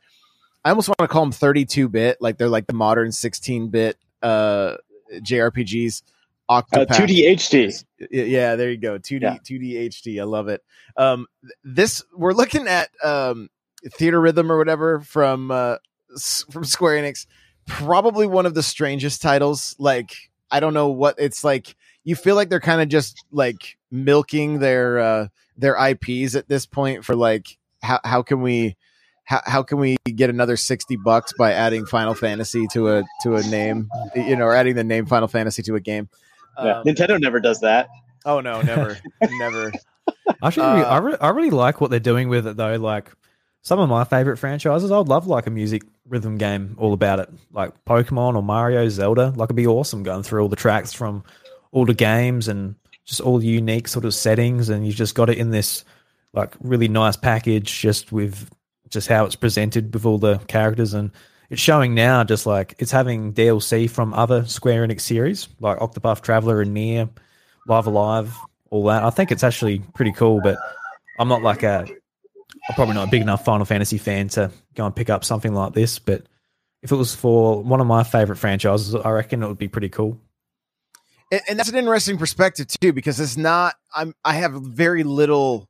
I 0.65 0.71
almost 0.71 0.89
want 0.89 0.99
to 0.99 1.09
call 1.09 1.23
them 1.23 1.33
32 1.33 1.89
bit, 1.89 2.19
like 2.21 2.37
they're 2.37 2.49
like 2.49 2.67
the 2.67 2.75
modern 2.75 3.11
16 3.13 3.69
bit 3.69 3.97
uh, 4.23 4.77
JRPGs. 5.15 6.03
Octopath. 6.50 6.90
Uh, 6.90 7.07
2D 7.07 7.24
HD. 7.33 7.85
Yeah, 8.11 8.57
there 8.57 8.70
you 8.70 8.76
go. 8.76 8.98
2D 8.98 9.22
yeah. 9.22 9.37
2D 9.38 9.88
HD. 9.88 10.20
I 10.20 10.24
love 10.24 10.48
it. 10.48 10.62
Um, 10.96 11.26
this 11.62 12.02
we're 12.14 12.33
looking 12.33 12.68
at 12.68 12.90
um, 13.02 13.48
Theatrhythm 13.87 14.50
or 14.50 14.59
whatever 14.59 15.00
from 15.00 15.50
uh, 15.50 15.76
from 16.50 16.64
Square 16.64 17.02
Enix. 17.02 17.26
Probably 17.66 18.26
one 18.26 18.46
of 18.46 18.54
the 18.54 18.62
strangest 18.62 19.22
titles. 19.22 19.74
Like 19.78 20.14
I 20.50 20.61
don't 20.61 20.74
know 20.74 20.88
what 20.88 21.16
it's 21.18 21.44
like. 21.44 21.76
You 22.04 22.16
feel 22.16 22.35
like 22.37 22.50
they're 22.50 22.61
kind 22.61 22.83
of 22.83 22.88
just 22.88 23.24
like 23.33 23.78
milking 23.90 24.59
their 24.59 24.98
uh, 24.98 25.28
their 25.57 25.76
IPs 25.76 26.35
at 26.35 26.48
this 26.48 26.66
point 26.66 27.04
for 27.04 27.16
like 27.16 27.59
how 27.83 28.00
how 28.04 28.22
can 28.22 28.42
we 28.42 28.76
how, 29.24 29.40
how 29.46 29.62
can 29.62 29.78
we 29.78 29.96
get 30.04 30.30
another 30.30 30.57
60 30.57 30.96
bucks 30.96 31.33
by 31.38 31.52
adding 31.52 31.87
Final 31.87 32.14
Fantasy 32.14 32.66
to 32.72 32.90
a 32.90 33.04
to 33.22 33.37
a 33.37 33.42
name, 33.44 33.88
you 34.14 34.37
know, 34.37 34.44
or 34.44 34.54
adding 34.54 34.74
the 34.74 34.85
name 34.85 35.07
Final 35.07 35.28
Fantasy 35.28 35.62
to 35.62 35.74
a 35.74 35.80
game. 35.80 36.09
Yeah. 36.62 36.79
Um, 36.79 36.85
Nintendo 36.85 37.21
never 37.21 37.40
does 37.40 37.61
that. 37.61 37.88
Oh 38.25 38.40
no, 38.40 38.62
never, 38.62 38.99
never. 39.38 39.73
Actually, 40.43 40.83
uh, 40.83 40.88
I, 40.88 40.99
re- 40.99 41.17
I 41.21 41.29
really 41.31 41.51
like 41.51 41.81
what 41.81 41.90
they're 41.90 42.01
doing 42.01 42.29
with 42.29 42.47
it 42.47 42.57
though. 42.57 42.77
Like 42.77 43.11
some 43.62 43.79
of 43.79 43.88
my 43.88 44.05
favorite 44.05 44.38
franchises, 44.38 44.90
I'd 44.90 45.09
love 45.09 45.27
like 45.27 45.47
a 45.47 45.51
music 45.51 45.83
rhythm 46.09 46.37
game 46.38 46.77
all 46.79 46.93
about 46.93 47.21
it, 47.21 47.31
like 47.53 47.73
Pokemon 47.85 48.37
or 48.37 48.43
Mario, 48.43 48.88
Zelda. 48.88 49.33
Like 49.37 49.47
it'd 49.47 49.57
be 49.57 49.67
awesome 49.67 50.03
going 50.03 50.23
through 50.23 50.43
all 50.43 50.49
the 50.49 50.57
tracks 50.57 50.93
from 50.93 51.25
all 51.73 51.85
the 51.85 51.95
games 51.95 52.49
and 52.49 52.77
just 53.05 53.21
all 53.21 53.38
the 53.38 53.47
unique 53.47 53.88
sort 53.88 54.05
of 54.05 54.14
settings, 54.14 54.69
and 54.69 54.87
you 54.87 54.93
just 54.93 55.14
got 55.14 55.31
it 55.31 55.38
in 55.38 55.51
this 55.51 55.85
like 56.33 56.55
really 56.61 56.88
nice 56.88 57.17
package, 57.17 57.81
just 57.81 58.12
with 58.12 58.51
just 58.88 59.09
how 59.09 59.25
it's 59.25 59.37
presented 59.37 59.93
with 59.93 60.07
all 60.07 60.19
the 60.19 60.38
characters 60.47 60.95
and 60.95 61.11
it's 61.50 61.61
showing 61.61 61.94
now 61.94 62.24
just 62.24 62.46
like 62.46 62.74
it's 62.78 62.90
having 62.90 63.33
DLC 63.33 63.88
from 63.88 64.14
other 64.14 64.44
Square 64.46 64.87
Enix 64.87 65.00
series 65.02 65.48
like 65.61 65.78
Octopath 65.78 66.22
Traveler 66.22 66.61
and 66.61 66.74
Nier, 66.74 67.09
Live 67.66 67.87
A 67.87 67.90
Live, 67.90 68.37
all 68.70 68.85
that. 68.85 69.04
I 69.04 69.11
think 69.11 69.30
it's 69.30 69.44
actually 69.44 69.80
pretty 69.94 70.12
cool, 70.12 70.40
but 70.42 70.59
I'm 71.18 71.28
not 71.28 71.42
like 71.42 71.62
a 71.62 71.87
I'm 72.68 72.74
probably 72.74 72.94
not 72.94 73.09
a 73.09 73.11
big 73.11 73.22
enough 73.22 73.44
Final 73.44 73.66
Fantasy 73.66 73.98
fan 73.98 74.28
to 74.28 74.50
go 74.74 74.87
and 74.87 74.96
pick 74.96 75.11
up 75.11 75.24
something 75.24 75.54
like 75.54 75.74
this, 75.74 75.98
but 75.98 76.24
if 76.83 76.92
it 76.92 76.96
was 76.96 77.14
for 77.14 77.62
one 77.62 77.80
of 77.80 77.87
my 77.87 78.04
favorite 78.04 78.37
franchises, 78.37 78.94
I 78.94 79.11
reckon 79.11 79.42
it 79.42 79.48
would 79.48 79.59
be 79.59 79.68
pretty 79.68 79.88
cool. 79.88 80.20
And, 81.33 81.40
and 81.48 81.59
that's 81.59 81.70
an 81.70 81.76
interesting 81.76 82.18
perspective 82.18 82.68
too, 82.68 82.92
because 82.92 83.18
it's 83.18 83.37
not. 83.37 83.74
I'm. 83.94 84.14
I 84.24 84.35
have 84.35 84.52
very 84.52 85.02
little 85.02 85.68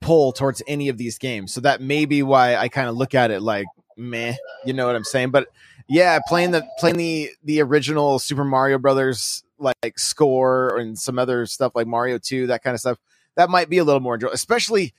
pull 0.00 0.32
towards 0.32 0.62
any 0.66 0.88
of 0.88 0.96
these 0.96 1.18
games, 1.18 1.52
so 1.52 1.60
that 1.60 1.80
may 1.80 2.06
be 2.06 2.22
why 2.22 2.56
I 2.56 2.68
kind 2.68 2.88
of 2.88 2.96
look 2.96 3.14
at 3.14 3.30
it 3.30 3.42
like, 3.42 3.66
meh. 3.96 4.34
You 4.64 4.72
know 4.72 4.86
what 4.86 4.96
I'm 4.96 5.04
saying? 5.04 5.30
But 5.30 5.48
yeah, 5.88 6.18
playing 6.26 6.52
the 6.52 6.66
playing 6.78 6.96
the 6.96 7.30
the 7.44 7.62
original 7.62 8.18
Super 8.18 8.44
Mario 8.44 8.78
Brothers 8.78 9.44
like 9.58 9.98
score 9.98 10.78
and 10.78 10.98
some 10.98 11.18
other 11.18 11.46
stuff 11.46 11.72
like 11.74 11.86
Mario 11.86 12.18
2, 12.18 12.48
that 12.48 12.62
kind 12.62 12.74
of 12.74 12.80
stuff, 12.80 12.98
that 13.36 13.50
might 13.50 13.70
be 13.70 13.78
a 13.78 13.84
little 13.84 14.00
more 14.00 14.14
enjoyable. 14.14 14.34
Especially, 14.34 14.92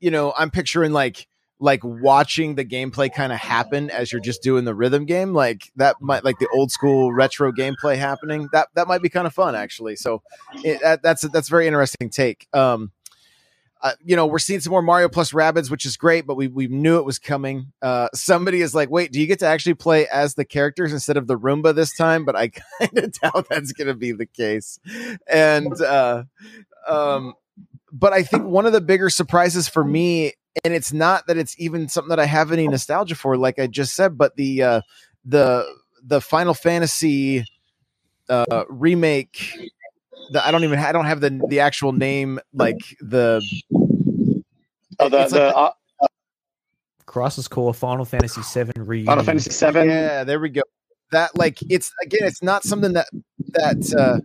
you 0.00 0.10
know, 0.10 0.32
I'm 0.36 0.50
picturing 0.50 0.92
like 0.92 1.26
like 1.62 1.80
watching 1.84 2.56
the 2.56 2.64
gameplay 2.64 3.12
kind 3.12 3.32
of 3.32 3.38
happen 3.38 3.88
as 3.88 4.10
you're 4.10 4.20
just 4.20 4.42
doing 4.42 4.64
the 4.64 4.74
rhythm 4.74 5.04
game 5.04 5.32
like 5.32 5.70
that 5.76 5.94
might 6.00 6.24
like 6.24 6.36
the 6.40 6.48
old 6.52 6.72
school 6.72 7.12
retro 7.12 7.52
gameplay 7.52 7.96
happening 7.96 8.48
that 8.52 8.66
that 8.74 8.88
might 8.88 9.00
be 9.00 9.08
kind 9.08 9.28
of 9.28 9.32
fun 9.32 9.54
actually 9.54 9.94
so 9.94 10.20
it, 10.64 10.80
that, 10.82 11.00
that's 11.04 11.22
that's 11.30 11.46
a 11.46 11.50
very 11.50 11.68
interesting 11.68 12.10
take 12.10 12.48
um 12.52 12.90
uh, 13.82 13.92
you 14.04 14.14
know, 14.14 14.26
we're 14.26 14.38
seeing 14.38 14.60
some 14.60 14.70
more 14.70 14.82
Mario 14.82 15.08
plus 15.08 15.32
Rabbids, 15.32 15.68
which 15.68 15.84
is 15.84 15.96
great, 15.96 16.24
but 16.24 16.36
we 16.36 16.46
we 16.46 16.68
knew 16.68 16.98
it 16.98 17.04
was 17.04 17.18
coming. 17.18 17.72
Uh, 17.82 18.08
somebody 18.14 18.60
is 18.60 18.76
like, 18.76 18.90
"Wait, 18.90 19.10
do 19.10 19.20
you 19.20 19.26
get 19.26 19.40
to 19.40 19.46
actually 19.46 19.74
play 19.74 20.06
as 20.06 20.34
the 20.34 20.44
characters 20.44 20.92
instead 20.92 21.16
of 21.16 21.26
the 21.26 21.36
Roomba 21.36 21.74
this 21.74 21.96
time?" 21.96 22.24
But 22.24 22.36
I 22.36 22.48
kind 22.80 22.98
of 22.98 23.12
doubt 23.12 23.48
that's 23.50 23.72
going 23.72 23.88
to 23.88 23.94
be 23.94 24.12
the 24.12 24.26
case. 24.26 24.78
And 25.26 25.80
uh, 25.80 26.24
um, 26.86 27.34
but 27.90 28.12
I 28.12 28.22
think 28.22 28.44
one 28.44 28.66
of 28.66 28.72
the 28.72 28.80
bigger 28.80 29.10
surprises 29.10 29.66
for 29.66 29.82
me, 29.82 30.34
and 30.64 30.72
it's 30.72 30.92
not 30.92 31.26
that 31.26 31.36
it's 31.36 31.58
even 31.58 31.88
something 31.88 32.10
that 32.10 32.20
I 32.20 32.26
have 32.26 32.52
any 32.52 32.68
nostalgia 32.68 33.16
for, 33.16 33.36
like 33.36 33.58
I 33.58 33.66
just 33.66 33.96
said, 33.96 34.16
but 34.16 34.36
the 34.36 34.62
uh, 34.62 34.80
the 35.24 35.66
the 36.04 36.20
Final 36.20 36.54
Fantasy 36.54 37.44
uh, 38.28 38.64
remake 38.68 39.72
the, 40.30 40.46
I 40.46 40.50
don't 40.50 40.64
even 40.64 40.78
I 40.78 40.92
don't 40.92 41.06
have 41.06 41.20
the 41.20 41.40
the 41.48 41.60
actual 41.60 41.92
name 41.92 42.40
like 42.52 42.78
the 43.00 43.42
oh 44.98 45.08
the, 45.08 45.26
the 45.26 45.52
like, 45.54 45.54
uh, 45.54 45.70
Crisis 47.06 47.46
Core 47.46 47.74
Final 47.74 48.04
Fantasy 48.04 48.40
VII 48.40 48.72
reunion. 48.80 49.06
Final 49.06 49.24
Fantasy 49.24 49.50
VII. 49.50 49.86
Yeah, 49.86 50.24
there 50.24 50.40
we 50.40 50.48
go. 50.48 50.62
That 51.10 51.36
like 51.36 51.58
it's 51.68 51.92
again, 52.02 52.22
it's 52.22 52.42
not 52.42 52.64
something 52.64 52.94
that 52.94 53.06
that 53.50 53.94
uh, 53.94 54.20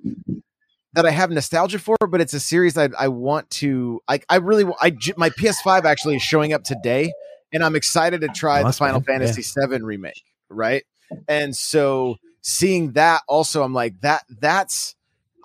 that 0.94 1.06
I 1.06 1.12
have 1.12 1.30
nostalgia 1.30 1.80
for, 1.80 1.98
but 2.10 2.22
it's 2.22 2.34
a 2.34 2.40
series 2.40 2.78
I 2.78 2.90
I 2.98 3.10
want 3.10 3.50
to. 3.52 4.02
I 4.08 4.22
I 4.30 4.38
really 4.38 4.66
I 4.80 4.96
my 5.18 5.30
PS5 5.32 5.84
actually 5.84 6.16
is 6.16 6.22
showing 6.22 6.54
up 6.54 6.64
today, 6.64 7.12
and 7.52 7.64
I'm 7.64 7.76
excited 7.76 8.22
to 8.22 8.30
try 8.30 8.64
the 8.64 8.72
Final 8.72 9.02
Fantasy 9.02 9.44
yeah. 9.60 9.68
VII 9.68 9.84
remake. 9.84 10.24
Right, 10.50 10.86
and 11.28 11.56
so 11.56 12.16
seeing 12.42 12.94
that 12.94 13.22
also, 13.28 13.64
I'm 13.64 13.74
like 13.74 14.00
that 14.00 14.24
that's 14.30 14.96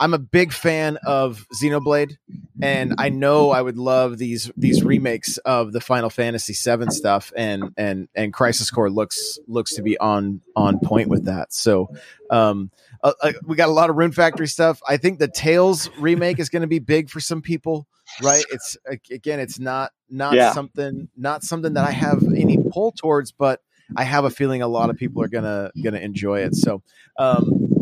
I'm 0.02 0.14
a 0.14 0.18
big 0.18 0.52
fan 0.52 0.98
of 1.06 1.46
Xenoblade, 1.54 2.16
and 2.60 2.92
I 2.98 3.08
know 3.08 3.50
I 3.50 3.62
would 3.62 3.78
love 3.78 4.18
these 4.18 4.50
these 4.56 4.82
remakes 4.82 5.38
of 5.38 5.70
the 5.72 5.80
Final 5.80 6.10
Fantasy 6.10 6.54
VII 6.54 6.90
stuff, 6.90 7.32
and 7.36 7.70
and 7.76 8.08
and 8.16 8.32
Crisis 8.32 8.68
Core 8.72 8.90
looks 8.90 9.38
looks 9.46 9.76
to 9.76 9.82
be 9.82 9.96
on 9.98 10.40
on 10.56 10.80
point 10.80 11.08
with 11.08 11.26
that. 11.26 11.52
So, 11.52 11.88
um, 12.30 12.72
uh, 13.04 13.12
uh, 13.22 13.32
we 13.46 13.54
got 13.54 13.68
a 13.68 13.72
lot 13.72 13.90
of 13.90 13.96
Rune 13.96 14.10
Factory 14.10 14.48
stuff. 14.48 14.80
I 14.88 14.96
think 14.96 15.20
the 15.20 15.28
Tales 15.28 15.88
remake 16.00 16.40
is 16.40 16.48
going 16.48 16.62
to 16.62 16.66
be 16.68 16.80
big 16.80 17.08
for 17.08 17.20
some 17.20 17.40
people, 17.40 17.86
right? 18.24 18.44
It's 18.50 18.76
again, 19.08 19.38
it's 19.38 19.60
not 19.60 19.92
not 20.10 20.34
Yeah. 20.34 20.52
something 20.52 21.08
not 21.16 21.44
something 21.44 21.74
that 21.74 21.84
I 21.84 21.92
have 21.92 22.24
any 22.36 22.58
pull 22.72 22.90
towards, 22.90 23.30
but 23.30 23.60
I 23.96 24.02
have 24.02 24.24
a 24.24 24.30
feeling 24.30 24.62
a 24.62 24.68
lot 24.68 24.90
of 24.90 24.96
people 24.96 25.22
are 25.22 25.28
gonna 25.28 25.70
gonna 25.80 25.98
enjoy 26.00 26.40
it. 26.40 26.56
So, 26.56 26.82
um, 27.18 27.81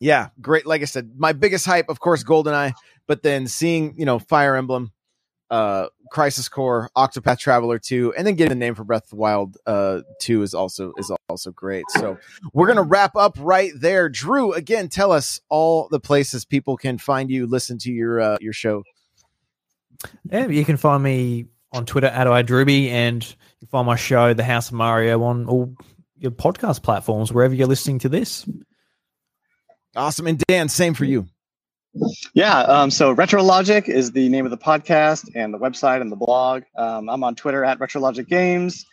yeah, 0.00 0.28
great. 0.40 0.66
Like 0.66 0.82
I 0.82 0.86
said, 0.86 1.12
my 1.16 1.32
biggest 1.32 1.66
hype, 1.66 1.88
of 1.88 2.00
course, 2.00 2.24
GoldenEye, 2.24 2.72
but 3.06 3.22
then 3.22 3.46
seeing 3.46 3.94
you 3.96 4.04
know 4.04 4.18
Fire 4.18 4.56
Emblem, 4.56 4.92
uh, 5.50 5.88
Crisis 6.10 6.48
Core, 6.48 6.90
Octopath 6.96 7.38
Traveler 7.38 7.78
two, 7.78 8.12
and 8.16 8.26
then 8.26 8.34
getting 8.34 8.50
the 8.50 8.64
name 8.64 8.74
for 8.74 8.84
Breath 8.84 9.04
of 9.04 9.10
the 9.10 9.16
Wild 9.16 9.56
uh, 9.66 10.00
two 10.20 10.42
is 10.42 10.54
also 10.54 10.92
is 10.98 11.12
also 11.28 11.50
great. 11.52 11.84
So 11.90 12.18
we're 12.52 12.66
gonna 12.66 12.82
wrap 12.82 13.16
up 13.16 13.36
right 13.40 13.72
there. 13.76 14.08
Drew, 14.08 14.52
again, 14.52 14.88
tell 14.88 15.12
us 15.12 15.40
all 15.48 15.88
the 15.90 16.00
places 16.00 16.44
people 16.44 16.76
can 16.76 16.98
find 16.98 17.30
you, 17.30 17.46
listen 17.46 17.78
to 17.78 17.92
your 17.92 18.20
uh, 18.20 18.38
your 18.40 18.52
show. 18.52 18.82
Yeah, 20.30 20.48
you 20.48 20.64
can 20.64 20.76
find 20.76 21.02
me 21.02 21.46
on 21.72 21.86
Twitter 21.86 22.06
at 22.06 22.26
iDruby, 22.26 22.88
and 22.88 23.24
you 23.24 23.36
can 23.60 23.68
find 23.68 23.86
my 23.86 23.96
show, 23.96 24.34
The 24.34 24.44
House 24.44 24.68
of 24.68 24.74
Mario, 24.74 25.22
on 25.22 25.46
all 25.46 25.74
your 26.18 26.30
podcast 26.30 26.82
platforms, 26.82 27.32
wherever 27.32 27.54
you're 27.54 27.66
listening 27.66 27.98
to 28.00 28.08
this. 28.08 28.46
Awesome, 29.96 30.26
and 30.26 30.38
Dan, 30.48 30.68
same 30.68 30.94
for 30.94 31.04
you. 31.04 31.26
Yeah, 32.34 32.60
um, 32.60 32.90
so 32.90 33.14
RetroLogic 33.14 33.88
is 33.88 34.10
the 34.12 34.28
name 34.28 34.44
of 34.44 34.50
the 34.50 34.58
podcast 34.58 35.30
and 35.34 35.54
the 35.54 35.58
website 35.58 36.00
and 36.00 36.10
the 36.10 36.16
blog. 36.16 36.64
Um, 36.76 37.08
I'm 37.08 37.22
on 37.22 37.36
Twitter 37.36 37.64
at 37.64 37.78
Retrologic 37.78 38.26
Games, 38.26 38.84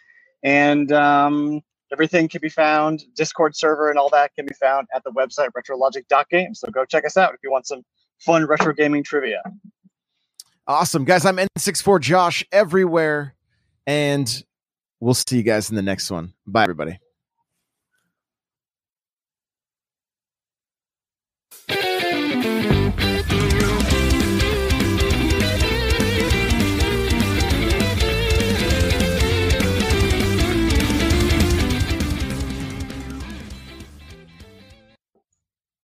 and 0.43 0.91
um, 0.91 1.61
everything 1.91 2.27
can 2.27 2.41
be 2.41 2.49
found. 2.49 3.03
Discord 3.15 3.55
server 3.55 3.89
and 3.89 3.97
all 3.97 4.09
that 4.09 4.35
can 4.35 4.45
be 4.45 4.53
found 4.53 4.87
at 4.93 5.03
the 5.03 5.11
website 5.11 5.49
retrologic.games. 5.57 6.59
So 6.59 6.69
go 6.69 6.85
check 6.85 7.05
us 7.05 7.17
out 7.17 7.33
if 7.33 7.39
you 7.43 7.51
want 7.51 7.65
some 7.65 7.81
fun 8.19 8.45
retro 8.45 8.73
gaming 8.73 9.03
trivia. 9.03 9.41
Awesome, 10.67 11.03
guys. 11.03 11.25
I'm 11.25 11.37
N64 11.37 12.01
Josh 12.01 12.45
everywhere, 12.51 13.35
and 13.87 14.43
we'll 14.99 15.15
see 15.15 15.37
you 15.37 15.43
guys 15.43 15.71
in 15.71 15.75
the 15.75 15.81
next 15.81 16.11
one. 16.11 16.33
Bye, 16.45 16.63
everybody. 16.63 16.99